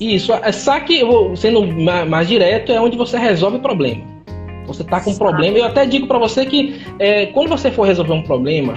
[0.00, 1.00] Isso, é saque,
[1.36, 1.66] sendo
[2.08, 4.15] mais direto, é onde você resolve o problema.
[4.66, 5.58] Você está com um problema.
[5.58, 8.74] Eu até digo para você que é, quando você for resolver um problema,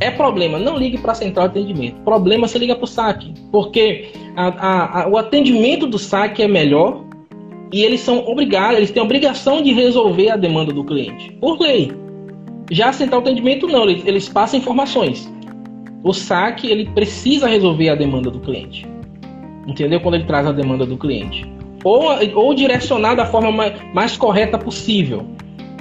[0.00, 2.00] é problema, não ligue para a central de atendimento.
[2.02, 3.34] Problema, você liga para o saque.
[3.50, 7.04] Porque a, a, a, o atendimento do saque é melhor
[7.72, 11.60] e eles são obrigados, eles têm a obrigação de resolver a demanda do cliente, por
[11.60, 11.92] lei.
[12.70, 15.30] Já a central de atendimento, não, eles, eles passam informações.
[16.02, 18.86] O saque, ele precisa resolver a demanda do cliente
[19.68, 20.00] entendeu?
[20.00, 21.46] Quando ele traz a demanda do cliente.
[21.88, 25.26] Ou, ou direcionar da forma mais, mais correta possível.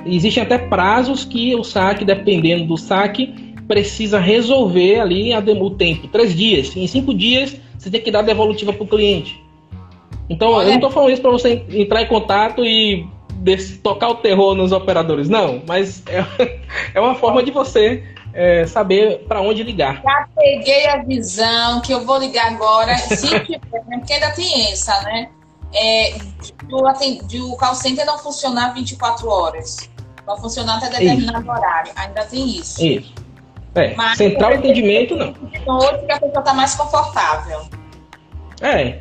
[0.05, 6.07] Existem até prazos que o saque, dependendo do saque, precisa resolver ali a, o tempo.
[6.07, 6.75] Três dias.
[6.77, 9.43] Em cinco dias, você tem que dar a devolutiva para o cliente.
[10.29, 10.65] Então, Olha.
[10.65, 13.05] eu não estou falando isso para você entrar em contato e
[13.83, 15.27] tocar o terror nos operadores.
[15.27, 16.23] Não, mas é,
[16.95, 18.01] é uma forma de você
[18.33, 20.01] é, saber para onde ligar.
[20.01, 24.71] Já peguei a visão que eu vou ligar agora, se tiver, né, porque ainda tem
[24.71, 25.29] essa, né?
[25.79, 26.17] É,
[27.27, 29.89] de o call center não funcionar 24 horas.
[30.25, 31.51] Vai funcionar até determinado isso.
[31.51, 31.91] horário.
[31.95, 32.83] Ainda tem isso.
[32.83, 33.13] Isso.
[33.75, 35.33] É, Mas, central de atendimento, não.
[35.67, 37.61] Hoje que a pessoa está mais confortável.
[38.61, 38.99] É.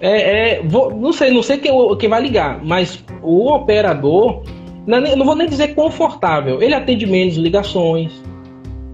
[0.00, 4.42] É, é vou, não sei, não sei quem, quem vai ligar, mas o operador,
[4.86, 8.12] não, não vou nem dizer confortável, ele atende menos ligações,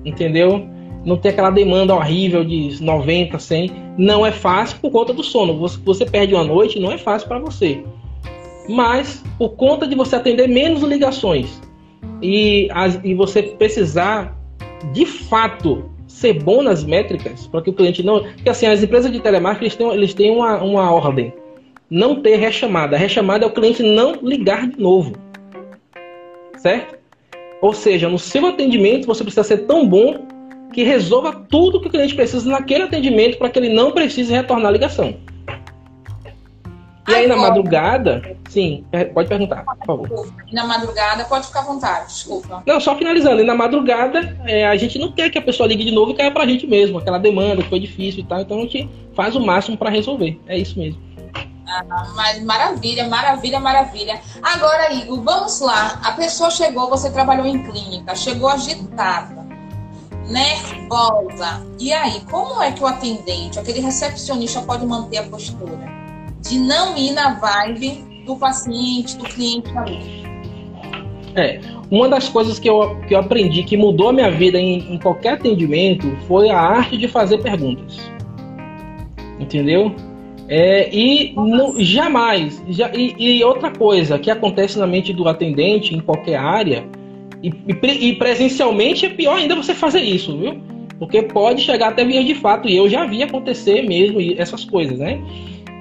[0.05, 0.69] entendeu?
[1.05, 3.71] Não tem aquela demanda horrível de 90, 100.
[3.99, 5.59] Não é fácil por conta do sono.
[5.59, 7.83] Você, você perde uma noite, não é fácil para você.
[8.69, 11.61] Mas por conta de você atender menos ligações
[12.23, 14.37] e, as, e você precisar
[14.93, 18.23] de fato ser bom nas métricas para que o cliente não.
[18.23, 21.33] Porque assim, as empresas de telemarketing eles têm, eles têm uma, uma ordem:
[21.91, 22.95] não ter rechamada.
[22.95, 25.15] A rechamada é o cliente não ligar de novo.
[26.59, 26.97] Certo?
[27.61, 30.27] Ou seja, no seu atendimento você precisa ser tão bom
[30.73, 34.69] que resolva tudo que o cliente precisa naquele atendimento para que ele não precise retornar
[34.69, 35.15] a ligação.
[37.09, 40.33] E aí na madrugada, sim, é, pode perguntar, por favor.
[40.47, 42.63] E na madrugada, pode ficar à vontade, desculpa.
[42.65, 45.85] Não, só finalizando, e na madrugada, é, a gente não quer que a pessoa ligue
[45.85, 48.59] de novo e caia pra gente mesmo, aquela demanda que foi difícil e tal, então
[48.59, 50.41] a gente faz o máximo para resolver.
[50.47, 51.01] É isso mesmo.
[51.67, 54.21] Ah, mas maravilha, maravilha, maravilha.
[54.43, 56.01] Agora, Igor, vamos lá.
[56.05, 59.45] A pessoa chegou, você trabalhou em clínica, chegou agitada,
[60.33, 61.63] nervosa.
[61.79, 65.79] E aí, como é que o atendente, aquele recepcionista, pode manter a postura
[66.41, 70.23] de não ir na vibe do paciente, do cliente ali?
[71.37, 74.95] É, uma das coisas que eu, que eu aprendi que mudou a minha vida em,
[74.95, 77.99] em qualquer atendimento foi a arte de fazer perguntas.
[79.39, 79.95] Entendeu?
[80.49, 81.35] É, e
[81.79, 82.63] jamais.
[82.69, 86.85] Já, e, e, outra coisa que acontece na mente do atendente em qualquer área,
[87.43, 90.61] e, e, e, presencialmente é pior ainda você fazer isso, viu?
[90.99, 94.99] Porque pode chegar até vias de fato, e eu já vi acontecer mesmo essas coisas,
[94.99, 95.21] né?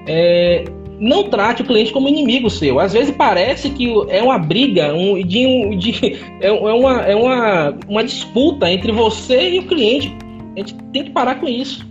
[0.06, 0.64] É,
[0.98, 2.78] não trate o cliente como inimigo seu.
[2.78, 7.78] Às vezes parece que é uma briga, um, de, de, é, é, uma, é uma,
[7.88, 10.14] uma disputa entre você e o cliente.
[10.56, 11.86] A gente tem que parar com isso.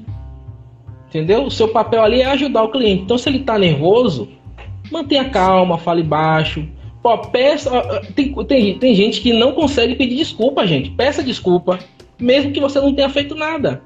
[1.10, 1.44] Entendeu?
[1.44, 3.04] O seu papel ali é ajudar o cliente.
[3.04, 4.30] Então, se ele está nervoso,
[4.90, 6.66] mantenha calma, fale baixo.
[7.02, 7.70] Pô, peça.
[8.16, 10.92] Tem, tem, tem gente que não consegue pedir desculpa, gente.
[10.92, 11.80] Peça desculpa,
[12.20, 13.82] mesmo que você não tenha feito nada.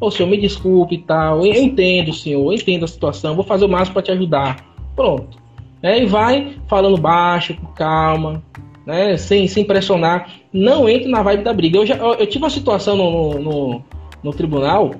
[0.00, 1.44] Ô, senhor, me desculpe e tal.
[1.46, 4.64] Eu entendo, senhor, eu entendo a situação, vou fazer o máximo para te ajudar.
[4.96, 5.38] Pronto.
[5.82, 8.42] É, e vai falando baixo, com calma,
[8.86, 9.16] né?
[9.18, 10.30] Sem, sem pressionar.
[10.50, 11.76] Não entre na vibe da briga.
[11.76, 13.82] Eu, já, eu, eu tive uma situação no, no,
[14.22, 14.92] no, tribunal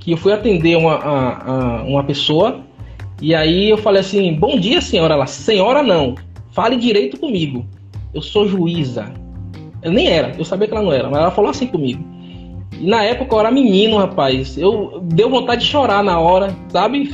[0.00, 2.60] que eu fui atender uma, a, a, uma pessoa
[3.22, 5.14] e aí eu falei assim: Bom dia, senhora.
[5.14, 6.16] Ela, senhora não,
[6.54, 7.66] fale direito comigo.
[8.14, 9.12] Eu sou juíza.
[9.82, 12.02] Eu nem era, eu sabia que ela não era, mas ela falou assim comigo.
[12.72, 14.56] E na época eu era menino, rapaz.
[14.56, 17.10] Eu deu vontade de chorar na hora, sabe?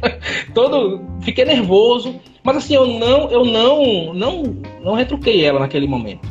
[0.54, 4.42] Todo fiquei nervoso, mas assim, eu não eu não não
[4.82, 6.30] não retruquei ela naquele momento.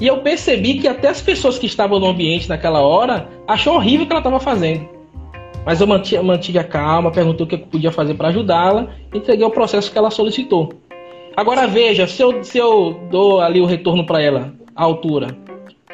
[0.00, 4.04] E eu percebi que até as pessoas que estavam no ambiente naquela hora achou horrível
[4.04, 4.88] o que ela estava fazendo.
[5.66, 9.44] Mas eu mantive, mantive a calma, perguntei o que eu podia fazer para ajudá-la, entreguei
[9.44, 10.72] o processo que ela solicitou.
[11.38, 15.28] Agora veja, se eu, se eu dou ali o retorno para ela, a altura,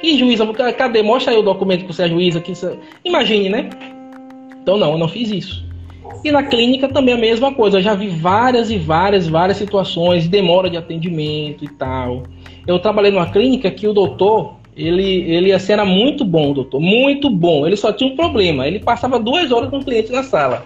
[0.01, 0.47] que juíza?
[0.73, 1.03] Cadê?
[1.03, 2.41] Mostra aí o documento que você é juíza.
[2.41, 2.79] Que você...
[3.05, 3.69] Imagine, né?
[4.63, 5.63] Então, não, eu não fiz isso.
[6.25, 7.77] E na clínica também a mesma coisa.
[7.77, 12.23] Eu já vi várias e várias, várias situações, demora de atendimento e tal.
[12.67, 17.29] Eu trabalhei numa clínica que o doutor, ele, ele assim, era muito bom, doutor, muito
[17.29, 17.67] bom.
[17.67, 18.67] Ele só tinha um problema.
[18.67, 20.65] Ele passava duas horas com o cliente na sala.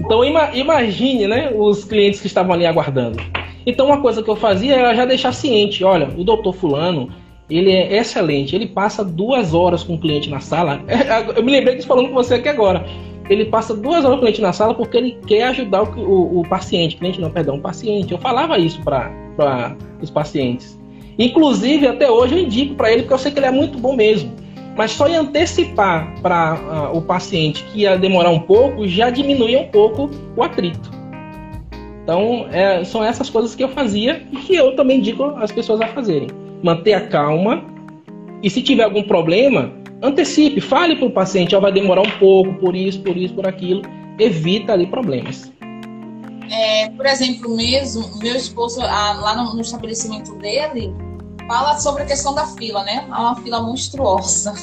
[0.00, 3.18] Então ima, imagine, né, os clientes que estavam ali aguardando.
[3.66, 7.10] Então uma coisa que eu fazia era já deixar ciente, olha, o doutor fulano,
[7.50, 8.54] ele é excelente.
[8.54, 10.80] Ele passa duas horas com o cliente na sala.
[11.34, 12.84] Eu me lembrei disso falando com você aqui agora.
[13.28, 16.40] Ele passa duas horas com o cliente na sala porque ele quer ajudar o, o,
[16.40, 16.96] o paciente.
[16.96, 18.12] Cliente não, perdão, o paciente.
[18.12, 20.78] Eu falava isso para os pacientes.
[21.18, 23.94] Inclusive, até hoje eu indico para ele, porque eu sei que ele é muito bom
[23.94, 24.30] mesmo.
[24.76, 26.54] Mas só em antecipar para
[26.92, 30.97] uh, o paciente que ia demorar um pouco, já diminuía um pouco o atrito.
[32.08, 35.78] Então, é, são essas coisas que eu fazia e que eu também indico as pessoas
[35.82, 36.28] a fazerem
[36.62, 37.62] manter a calma
[38.42, 39.70] e se tiver algum problema,
[40.02, 43.46] antecipe, fale para o paciente, ó, vai demorar um pouco, por isso, por isso, por
[43.46, 43.82] aquilo,
[44.18, 45.52] evita ali problemas.
[46.50, 50.90] É, por exemplo, mesmo, meu esposo, ah, lá no, no, estabelecimento dele,
[51.46, 53.04] fala sobre a questão da fila, né?
[53.06, 54.54] É uma fila monstruosa.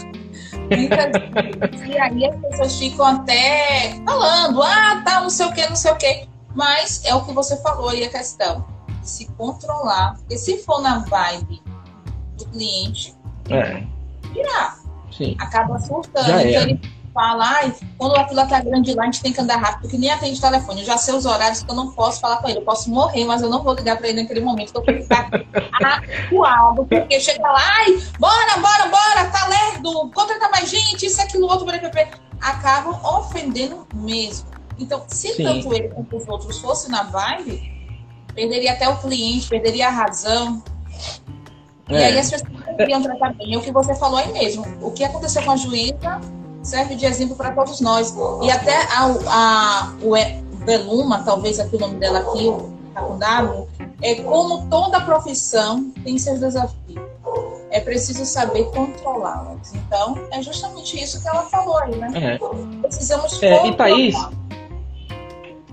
[1.87, 5.91] e aí as pessoas ficam até falando, ah, tá, não sei o que, não sei
[5.91, 6.34] o que.
[6.55, 8.65] Mas é o que você falou aí a questão.
[9.03, 10.15] Se controlar.
[10.15, 11.61] Porque se for na vibe
[12.37, 13.13] do cliente
[13.49, 13.83] é.
[14.33, 14.79] virar.
[15.11, 15.35] Sim.
[15.39, 16.25] Acaba surtando.
[16.25, 16.63] Já então é.
[16.63, 16.81] ele
[17.13, 19.97] fala, ai, quando a fila tá grande lá, a gente tem que andar rápido, porque
[19.97, 20.81] nem atende telefone.
[20.81, 22.57] Eu já sei os horários que eu não posso falar com ele.
[22.57, 24.97] Eu posso morrer, mas eu não vou ligar para ele naquele momento, que eu tenho
[24.97, 25.29] que ficar
[26.25, 31.47] acuado, porque chega lá, ai, bora, bora, bora, tá lerdo, contrata mais gente, isso, aquilo,
[31.47, 31.65] outro,
[32.41, 34.54] acabam ofendendo mesmo.
[34.77, 35.43] Então, se Sim.
[35.43, 37.71] tanto ele quanto os outros fossem na vibe,
[38.33, 40.63] perderia até o cliente, perderia a razão.
[41.87, 41.93] É.
[41.93, 43.53] E aí as pessoas deveriam tratar bem.
[43.53, 44.65] É o que você falou aí mesmo.
[44.81, 46.19] O que aconteceu com a juíza
[46.63, 48.13] serve de exemplo para todos nós.
[48.41, 50.15] E até a, a, o
[50.65, 53.67] Beluma, talvez aqui o nome dela aqui, o tá com W,
[54.01, 57.05] é como toda profissão tem seus desafios.
[57.69, 59.73] É preciso saber controlá-las.
[59.73, 62.09] Então, é justamente isso que ela falou aí, né?
[62.15, 62.79] É.
[62.81, 64.15] Precisamos é, E Thaís,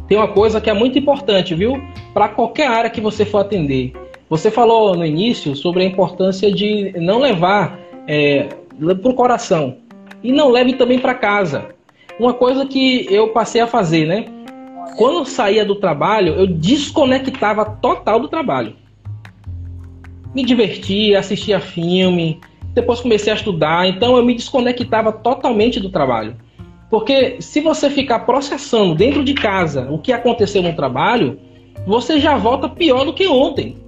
[0.09, 1.83] tem uma coisa que é muito importante, viu?
[2.13, 3.93] Para qualquer área que você for atender
[4.33, 8.49] você falou no início sobre a importância de não levar é,
[8.81, 9.77] para o coração
[10.23, 11.69] e não leve também para casa.
[12.19, 14.25] Uma coisa que eu passei a fazer, né?
[14.97, 18.75] Quando eu saía do trabalho, eu desconectava total do trabalho.
[20.35, 22.41] Me divertia, assistia filme,
[22.73, 26.37] depois comecei a estudar, então eu me desconectava totalmente do trabalho.
[26.93, 31.41] Porque se você ficar processando dentro de casa o que aconteceu no trabalho,
[31.85, 33.83] você já volta pior do que ontem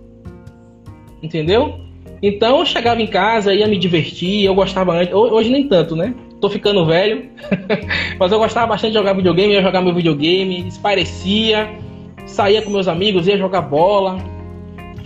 [1.25, 1.81] entendeu?
[2.23, 6.15] Então eu chegava em casa, ia me divertir, eu gostava antes, hoje nem tanto, né?
[6.41, 7.31] Tô ficando velho,
[8.19, 11.79] mas eu gostava bastante de jogar videogame, ia jogar meu videogame, esparecia,
[12.27, 14.19] saía com meus amigos, ia jogar bola,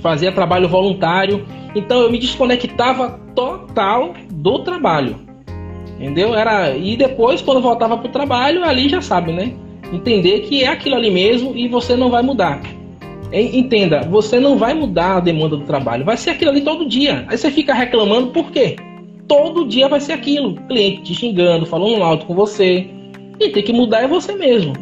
[0.01, 1.47] fazia trabalho voluntário.
[1.75, 5.28] Então eu me desconectava total do trabalho.
[5.99, 6.35] Entendeu?
[6.35, 9.53] Era e depois quando voltava pro trabalho, ali já sabe, né?
[9.93, 12.61] Entender que é aquilo ali mesmo e você não vai mudar.
[13.33, 17.27] Entenda, você não vai mudar a demanda do trabalho, vai ser aquilo ali todo dia.
[17.29, 18.77] Aí você fica reclamando por quê?
[19.27, 20.55] Todo dia vai ser aquilo.
[20.69, 22.87] cliente te xingando, falando alto com você.
[23.39, 24.73] E tem que mudar é você mesmo.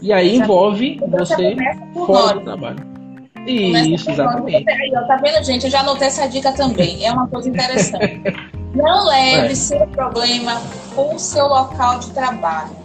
[0.00, 1.56] E aí envolve você
[1.94, 2.94] fora do trabalho.
[3.46, 4.70] Isso, exatamente.
[4.70, 5.64] Aí, ó, tá vendo, gente?
[5.64, 7.04] Eu já anotei essa dica também.
[7.04, 8.22] É uma coisa interessante.
[8.74, 9.54] Não leve é.
[9.54, 10.60] seu problema
[10.94, 12.76] com o seu local de trabalho.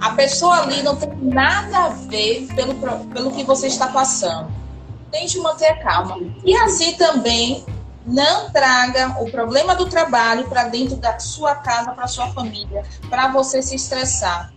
[0.00, 2.74] A pessoa ali não tem nada a ver pelo,
[3.06, 4.48] pelo que você está passando.
[5.10, 6.18] Tente manter calma.
[6.44, 7.64] E assim também,
[8.06, 13.28] não traga o problema do trabalho para dentro da sua casa, para sua família, para
[13.28, 14.52] você se estressar.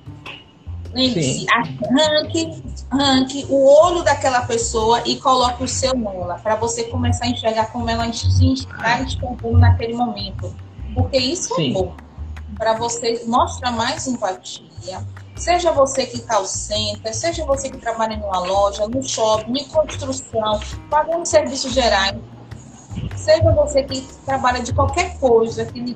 [0.93, 7.25] Lembre-se, arranque, arranque o olho daquela pessoa e coloque o seu nela, para você começar
[7.25, 10.53] a enxergar como ela está enxergando naquele momento.
[10.93, 11.69] Porque isso é Sim.
[11.69, 11.93] é bom.
[12.57, 14.67] Para você mostrar mais empatia.
[15.35, 19.59] Seja você que está ao centro, seja você que trabalha em uma loja, no shopping,
[19.59, 20.59] em construção,
[20.89, 22.17] fazendo serviços gerais.
[23.15, 25.95] Seja você que trabalha de qualquer coisa, que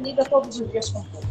[0.00, 1.26] lida todos os dias com o povo.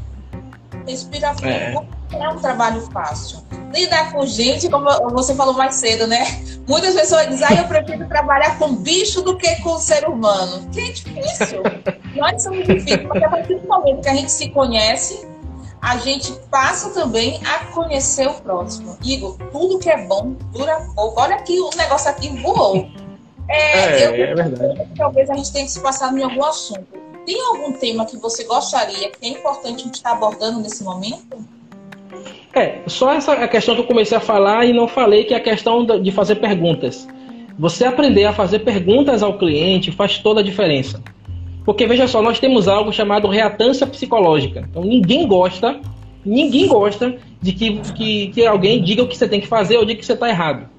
[0.86, 1.48] Respira fundo.
[1.48, 3.40] É é um trabalho fácil.
[3.74, 6.26] Lidar com gente, como você falou mais cedo, né?
[6.68, 10.68] Muitas pessoas dizem, ah, eu prefiro trabalhar com bicho do que com ser humano.
[10.72, 11.64] Que é difícil.
[12.16, 15.28] Nós somos difíceis, porque a partir do momento que a gente se conhece,
[15.82, 18.98] a gente passa também a conhecer o próximo.
[19.04, 21.22] Igor, tudo que é bom dura pouco.
[21.22, 22.88] Olha aqui, o negócio aqui voou.
[23.48, 24.90] É, é, eu, é verdade.
[24.98, 26.88] Talvez a gente tenha que se passar em algum assunto.
[27.26, 31.38] Tem algum tema que você gostaria, que é importante a gente estar abordando nesse momento?
[32.56, 35.42] É, só essa questão que eu comecei a falar e não falei, que é a
[35.42, 37.06] questão de fazer perguntas.
[37.60, 41.04] Você aprender a fazer perguntas ao cliente faz toda a diferença.
[41.66, 44.66] Porque veja só, nós temos algo chamado reatância psicológica.
[44.70, 45.82] Então ninguém gosta,
[46.26, 49.84] ninguém gosta de que, que, que alguém diga o que você tem que fazer ou
[49.84, 50.70] diga que você está errado.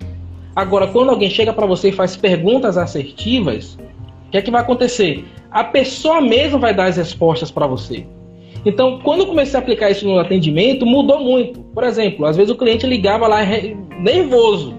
[0.55, 3.79] Agora, quando alguém chega para você e faz perguntas assertivas,
[4.29, 5.27] o que é que vai acontecer?
[5.51, 8.07] A pessoa mesma vai dar as respostas para você.
[8.65, 11.61] Então, quando eu comecei a aplicar isso no atendimento, mudou muito.
[11.61, 13.41] Por exemplo, às vezes o cliente ligava lá
[14.01, 14.75] nervoso.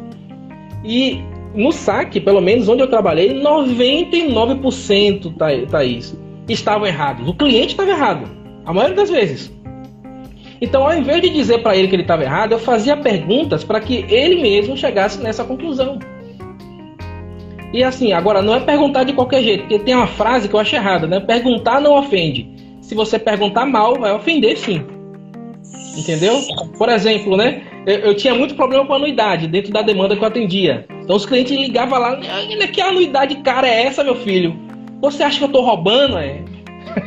[0.83, 1.19] E
[1.53, 6.17] no saque, pelo menos onde eu trabalhei, 99% Thaís,
[6.47, 7.27] estavam errados.
[7.27, 8.29] O cliente estava errado,
[8.65, 9.55] a maioria das vezes.
[10.59, 13.79] Então, ao invés de dizer para ele que ele estava errado, eu fazia perguntas para
[13.79, 15.99] que ele mesmo chegasse nessa conclusão.
[17.73, 20.59] E assim, agora não é perguntar de qualquer jeito, porque tem uma frase que eu
[20.59, 21.19] acho errada, né?
[21.19, 22.56] Perguntar não ofende
[22.87, 24.81] se você perguntar mal, vai ofender sim.
[25.97, 26.41] Entendeu?
[26.77, 27.61] Por exemplo, né?
[27.85, 30.85] Eu, eu tinha muito problema com anuidade dentro da demanda que eu atendia.
[31.03, 32.17] Então os clientes ligavam lá,
[32.67, 34.57] que anuidade cara é essa, meu filho?
[35.01, 36.17] Você acha que eu tô roubando?
[36.17, 36.39] É?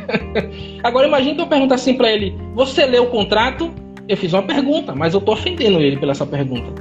[0.83, 3.73] Agora imagine que eu perguntar assim para ele: Você leu o contrato?
[4.07, 6.79] Eu fiz uma pergunta, mas eu tô ofendendo ele pela essa pergunta.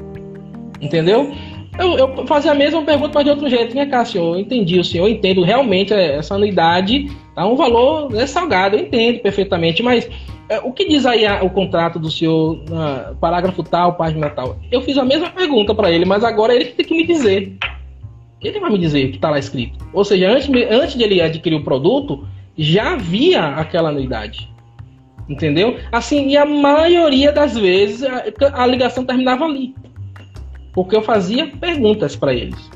[0.78, 1.34] Entendeu?
[1.80, 3.74] Eu, eu fazia a mesma pergunta, mas de outro jeito.
[3.74, 8.26] Vem cá, senhor, eu entendi, o senhor, entendo realmente essa anuidade tá um valor é
[8.26, 10.08] salgado, eu entendo perfeitamente, mas
[10.48, 12.62] é, o que diz aí a, o contrato do senhor,
[13.18, 14.58] parágrafo tal, página tal?
[14.70, 17.56] Eu fiz a mesma pergunta para ele, mas agora ele tem que me dizer.
[18.42, 19.78] Ele vai me dizer o que está lá escrito.
[19.92, 22.26] Ou seja, antes, antes de ele adquirir o produto,
[22.58, 24.50] já havia aquela anuidade.
[25.28, 25.78] Entendeu?
[25.92, 28.24] Assim, e a maioria das vezes a,
[28.62, 29.74] a ligação terminava ali
[30.72, 32.70] porque eu fazia perguntas para eles.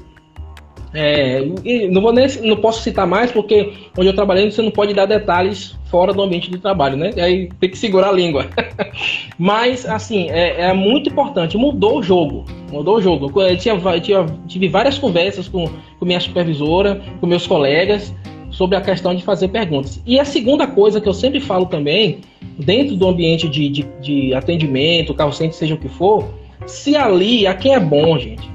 [0.96, 1.44] É,
[1.90, 5.06] não, vou nem, não posso citar mais, porque onde eu trabalhei você não pode dar
[5.06, 7.10] detalhes fora do ambiente de trabalho, né?
[7.16, 8.46] Aí tem que segurar a língua.
[9.36, 11.56] Mas, assim, é, é, muito importante.
[11.56, 12.44] Mudou o jogo.
[12.70, 13.42] Mudou o jogo.
[13.42, 15.68] Eu, tinha, eu tinha, tive várias conversas com,
[15.98, 18.14] com minha supervisora, com meus colegas,
[18.50, 20.00] sobre a questão de fazer perguntas.
[20.06, 22.20] E a segunda coisa que eu sempre falo também,
[22.56, 26.24] dentro do ambiente de, de, de atendimento, carro seja o que for,
[26.66, 28.48] se ali, a quem é bom, gente.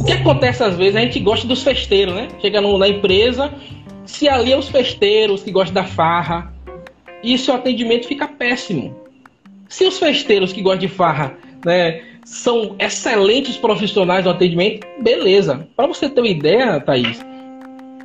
[0.00, 0.96] O que acontece às vezes?
[0.96, 2.28] A gente gosta dos festeiros, né?
[2.40, 3.52] Chega no, na empresa,
[4.04, 6.52] se ali é os festeiros que gostam da farra,
[7.22, 8.96] e seu atendimento fica péssimo.
[9.68, 15.66] Se os festeiros que gostam de farra, né, são excelentes profissionais do atendimento, beleza.
[15.76, 17.24] Para você ter uma ideia, Thaís,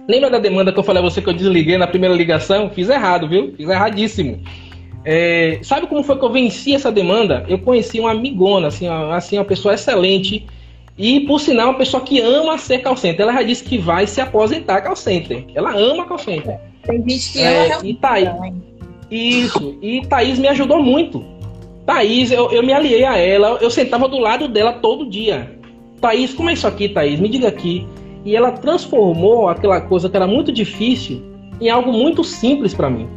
[0.07, 2.69] lembra da demanda que eu falei a você que eu desliguei na primeira ligação?
[2.69, 3.53] Fiz errado, viu?
[3.55, 4.41] Fiz erradíssimo.
[5.05, 7.45] É, sabe como foi que eu venci essa demanda?
[7.47, 10.45] Eu conheci uma amigona, assim, uma, assim, uma pessoa excelente.
[10.97, 13.21] E, por sinal, uma pessoa que ama ser call center.
[13.21, 15.45] Ela já disse que vai se aposentar call center.
[15.53, 16.59] Ela ama call center.
[16.83, 18.29] Tem gente que é, ama e Thaís,
[19.09, 19.77] Isso.
[19.81, 21.25] E Thaís me ajudou muito.
[21.85, 23.57] Thaís, eu, eu me aliei a ela.
[23.59, 25.57] Eu sentava do lado dela todo dia.
[25.99, 27.19] Thaís, como é isso aqui, Thaís?
[27.19, 27.87] Me diga aqui.
[28.23, 31.21] E ela transformou aquela coisa que era muito difícil
[31.59, 33.07] em algo muito simples para mim.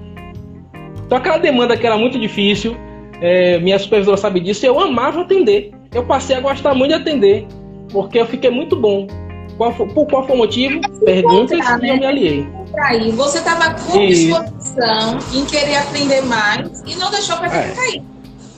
[1.07, 2.77] Então aquela demanda que era muito difícil
[3.21, 5.73] é, minha supervisora sabe disso, eu amava atender.
[5.93, 7.47] Eu passei a gostar muito de atender,
[7.91, 9.07] porque eu fiquei muito bom.
[9.57, 10.81] Qual por qual foi o motivo?
[11.05, 11.79] Perguntas né?
[11.83, 12.47] e eu me aliei.
[12.79, 17.71] Aí, você estava com disposição em querer aprender mais e não deixou para é.
[17.71, 18.03] cair.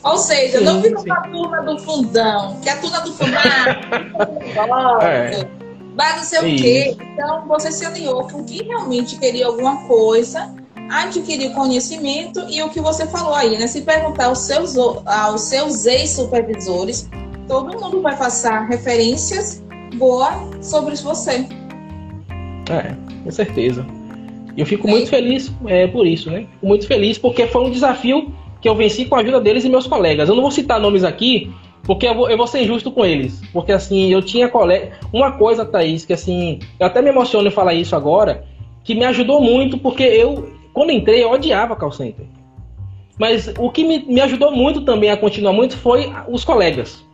[0.03, 3.41] Ou seja, sim, não fica com a turma do fundão, que a turma do fundão
[3.45, 5.47] ah, é.
[5.95, 6.97] vai não sei o quê.
[7.13, 10.53] Então, você se alinhou com que realmente queria alguma coisa
[10.89, 13.67] adquirir conhecimento e o que você falou aí, né?
[13.67, 17.09] Se perguntar aos seus, aos seus ex-supervisores,
[17.47, 19.63] todo mundo vai passar referências
[19.97, 21.47] boas sobre você.
[22.71, 23.87] É, com certeza.
[24.57, 24.91] Eu fico é.
[24.91, 26.47] muito feliz é, por isso, né?
[26.53, 29.69] Fico muito feliz porque foi um desafio que eu venci com a ajuda deles e
[29.69, 30.29] meus colegas.
[30.29, 31.53] Eu não vou citar nomes aqui,
[31.85, 33.41] porque eu vou, eu vou ser injusto com eles.
[33.53, 34.93] Porque assim, eu tinha colega.
[35.13, 38.45] Uma coisa, Thaís, que assim, eu até me emociono em falar isso agora,
[38.83, 42.25] que me ajudou muito, porque eu, quando entrei, eu odiava call center.
[43.19, 47.05] Mas o que me, me ajudou muito também a continuar muito foi os colegas.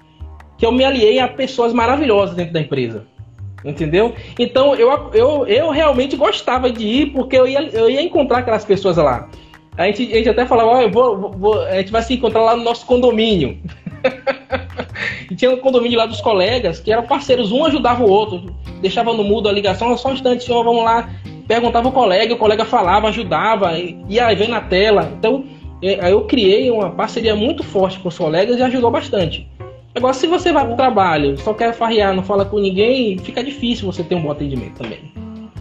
[0.58, 3.06] Que eu me aliei a pessoas maravilhosas dentro da empresa.
[3.64, 4.14] Entendeu?
[4.38, 8.66] Então eu, eu, eu realmente gostava de ir porque eu ia, eu ia encontrar aquelas
[8.66, 9.30] pessoas lá.
[9.78, 12.42] A gente, a gente até falava, oh, eu vou, vou, a gente vai se encontrar
[12.42, 13.56] lá no nosso condomínio.
[15.30, 19.12] e tinha um condomínio lá dos colegas que eram parceiros, um ajudava o outro, deixava
[19.12, 21.08] no mudo a ligação, só um instante, senhor, vamos lá,
[21.46, 23.78] perguntava o colega, o colega falava, ajudava,
[24.08, 25.12] ia ver na tela.
[25.18, 25.44] Então,
[25.82, 29.48] é, eu criei uma parceria muito forte com os colegas e ajudou bastante.
[29.94, 33.44] Agora, se você vai para o trabalho, só quer farrear, não fala com ninguém, fica
[33.44, 35.12] difícil você ter um bom atendimento também.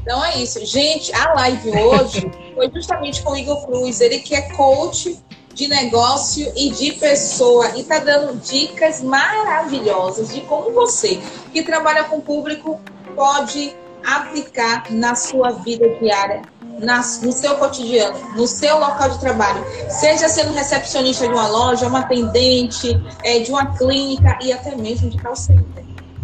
[0.02, 0.66] Então é isso.
[0.66, 5.18] Gente, a live hoje foi justamente com o Igor Cruz, ele que é coach
[5.54, 12.06] de negócio e de pessoa e está dando dicas maravilhosas de como você, que trabalha
[12.06, 12.82] com público,
[13.16, 13.76] pode
[14.06, 16.42] aplicar na sua vida diária,
[16.80, 21.88] na, no seu cotidiano, no seu local de trabalho, seja sendo recepcionista de uma loja,
[21.88, 25.84] uma atendente, é, de uma clínica e até mesmo de call center.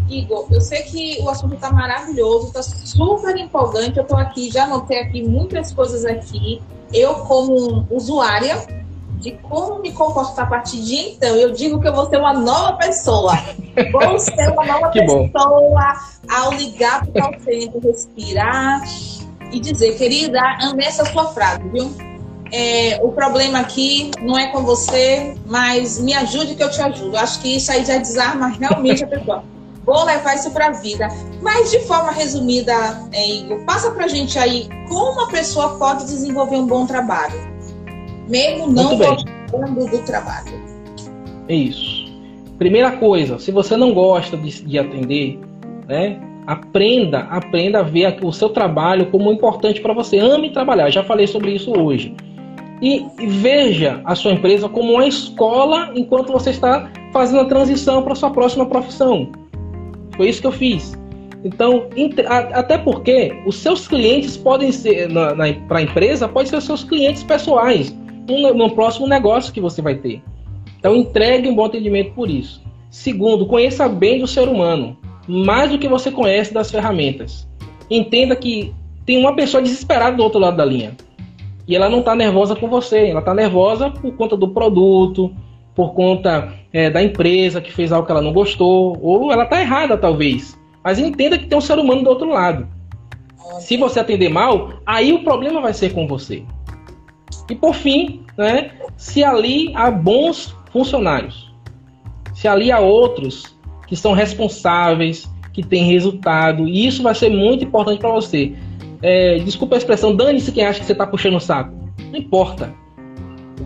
[0.10, 3.98] Igor, eu sei que o assunto está maravilhoso, está super empolgante.
[3.98, 6.60] Eu estou aqui, já anotei aqui muitas coisas aqui.
[6.92, 8.58] Eu, como usuária,
[9.20, 12.34] de como me comportar a partir de então, eu digo que eu vou ser uma
[12.34, 13.34] nova pessoa.
[13.92, 15.78] Vou ser uma nova pessoa bom.
[16.30, 18.82] ao ligar para o centro, respirar
[19.52, 21.92] e dizer, querida, amei essa sua frase, viu?
[22.52, 27.18] É, o problema aqui não é com você, mas me ajude que eu te ajudo.
[27.18, 29.44] Acho que isso aí já desarma realmente a pessoa.
[29.86, 31.08] Vou levar isso para a vida.
[31.42, 32.74] Mas de forma resumida,
[33.12, 37.59] é, Igor, passa para a gente aí como a pessoa pode desenvolver um bom trabalho
[38.30, 40.54] mesmo não gostando do trabalho.
[41.48, 42.08] É isso.
[42.58, 45.40] Primeira coisa, se você não gosta de, de atender,
[45.88, 50.20] né, aprenda, aprenda a ver o seu trabalho como importante para você.
[50.20, 50.90] Ame trabalhar.
[50.90, 52.16] Já falei sobre isso hoje.
[52.82, 58.14] E veja a sua empresa como uma escola enquanto você está fazendo a transição para
[58.14, 59.32] a sua próxima profissão.
[60.16, 60.98] Foi isso que eu fiz.
[61.44, 61.88] Então,
[62.54, 65.10] até porque os seus clientes podem ser,
[65.68, 67.96] para a empresa, podem ser os seus clientes pessoais
[68.30, 70.22] no, próximo negócio que você vai ter.
[70.80, 72.62] Então entregue um bom atendimento por isso.
[72.90, 77.48] Segundo, conheça bem do ser humano, mais do que você conhece das ferramentas.
[77.90, 78.74] Entenda que
[79.06, 80.96] tem uma pessoa desesperada do outro lado da linha.
[81.68, 85.32] E ela não está nervosa com você, ela está nervosa por conta do produto,
[85.76, 89.62] por conta é, da empresa que fez algo que ela não gostou, ou ela está
[89.62, 90.58] errada talvez.
[90.84, 92.68] Mas entenda que tem um ser humano do outro lado.
[93.60, 96.44] Se você atender mal, aí o problema vai ser com você.
[97.50, 101.52] E por fim, né, se ali há bons funcionários,
[102.34, 103.56] se ali há outros
[103.88, 108.54] que são responsáveis, que têm resultado, e isso vai ser muito importante para você.
[109.02, 111.74] É, desculpa a expressão, dane-se quem acha que você está puxando o saco.
[112.12, 112.74] Não importa.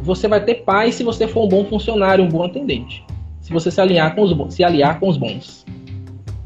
[0.04, 3.06] Você vai ter paz se você for um bom funcionário, um bom atendente.
[3.42, 5.66] Se você se alinhar com os, se aliar com os bons.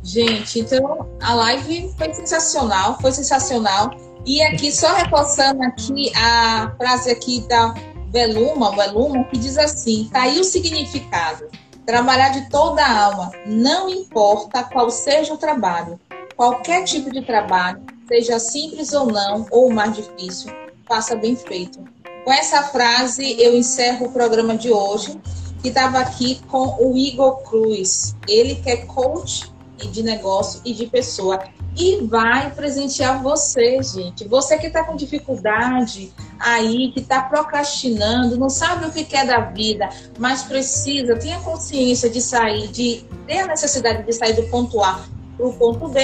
[0.04, 3.92] Gente, então a live foi sensacional, foi sensacional.
[4.26, 7.74] E aqui, só reforçando aqui a frase aqui da
[8.12, 11.48] Veluma, Veluma, que diz assim, tá aí o significado.
[11.86, 16.00] Trabalhar de toda a alma, não importa qual seja o trabalho.
[16.36, 20.52] Qualquer tipo de trabalho, seja simples ou não, ou mais difícil,
[20.88, 21.80] faça bem feito.
[22.24, 25.20] Com essa frase, eu encerro o programa de hoje,
[25.62, 28.16] que estava aqui com o Igor Cruz.
[28.28, 29.52] Ele que é coach
[29.86, 31.40] de negócio e de pessoa
[31.80, 34.28] e vai presentear você, gente.
[34.28, 39.42] Você que está com dificuldade aí, que está procrastinando, não sabe o que quer da
[39.42, 44.82] vida, mas precisa, tenha consciência de sair, de ter a necessidade de sair do ponto
[44.82, 45.04] A
[45.38, 46.02] para o ponto B.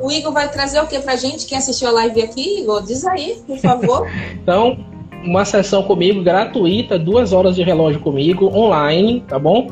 [0.00, 1.46] O Igor vai trazer o que para gente?
[1.46, 2.82] Quem assistiu a live aqui, Igor?
[2.82, 4.08] Diz aí, por favor.
[4.34, 4.76] então,
[5.24, 9.68] uma sessão comigo gratuita, duas horas de relógio comigo, online, tá bom?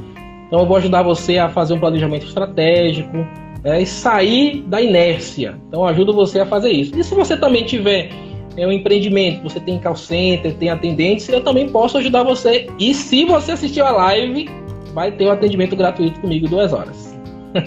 [0.51, 3.19] Então eu vou ajudar você a fazer um planejamento estratégico
[3.63, 5.57] né, e sair da inércia.
[5.69, 6.99] Então eu ajudo você a fazer isso.
[6.99, 8.11] E se você também tiver
[8.57, 12.67] é, um empreendimento, você tem call center, tem atendentes, eu também posso ajudar você.
[12.81, 14.51] E se você assistiu a live,
[14.93, 17.11] vai ter um atendimento gratuito comigo duas horas.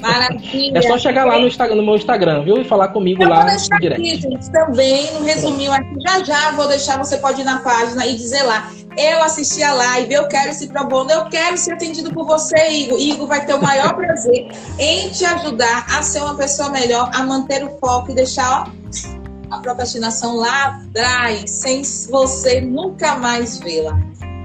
[0.01, 0.73] Maravilha.
[0.79, 2.57] É só chegar lá no, Instagram, no meu Instagram, viu?
[2.57, 3.99] E falar comigo eu lá vou deixar direto.
[3.99, 8.05] Aqui, gente, também, no resuminho aqui, já já vou deixar, você pode ir na página
[8.05, 8.71] e dizer lá.
[8.97, 12.69] Eu assisti a live, eu quero esse pro bono, eu quero ser atendido por você,
[12.69, 12.99] Igor.
[12.99, 17.23] Igor vai ter o maior prazer em te ajudar a ser uma pessoa melhor, a
[17.23, 23.97] manter o foco e deixar ó, a procrastinação lá atrás, sem você nunca mais vê-la.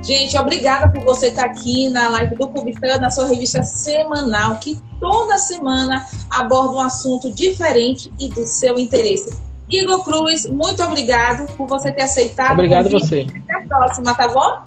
[0.03, 4.81] Gente, obrigada por você estar aqui na live do Cubicã, na sua revista semanal, que
[5.01, 9.48] toda semana aborda um assunto diferente e do seu interesse.
[9.71, 12.53] Igor Cruz, muito obrigado por você ter aceitado.
[12.53, 13.27] Obrigado você.
[13.45, 14.63] Até a próxima, tá bom?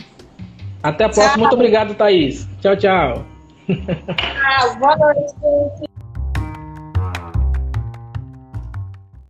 [0.84, 1.30] Até a próxima.
[1.30, 1.40] Tchau.
[1.40, 2.48] Muito obrigado, Thaís.
[2.62, 3.26] Tchau, tchau.
[3.70, 5.91] Ah, boa noite, gente.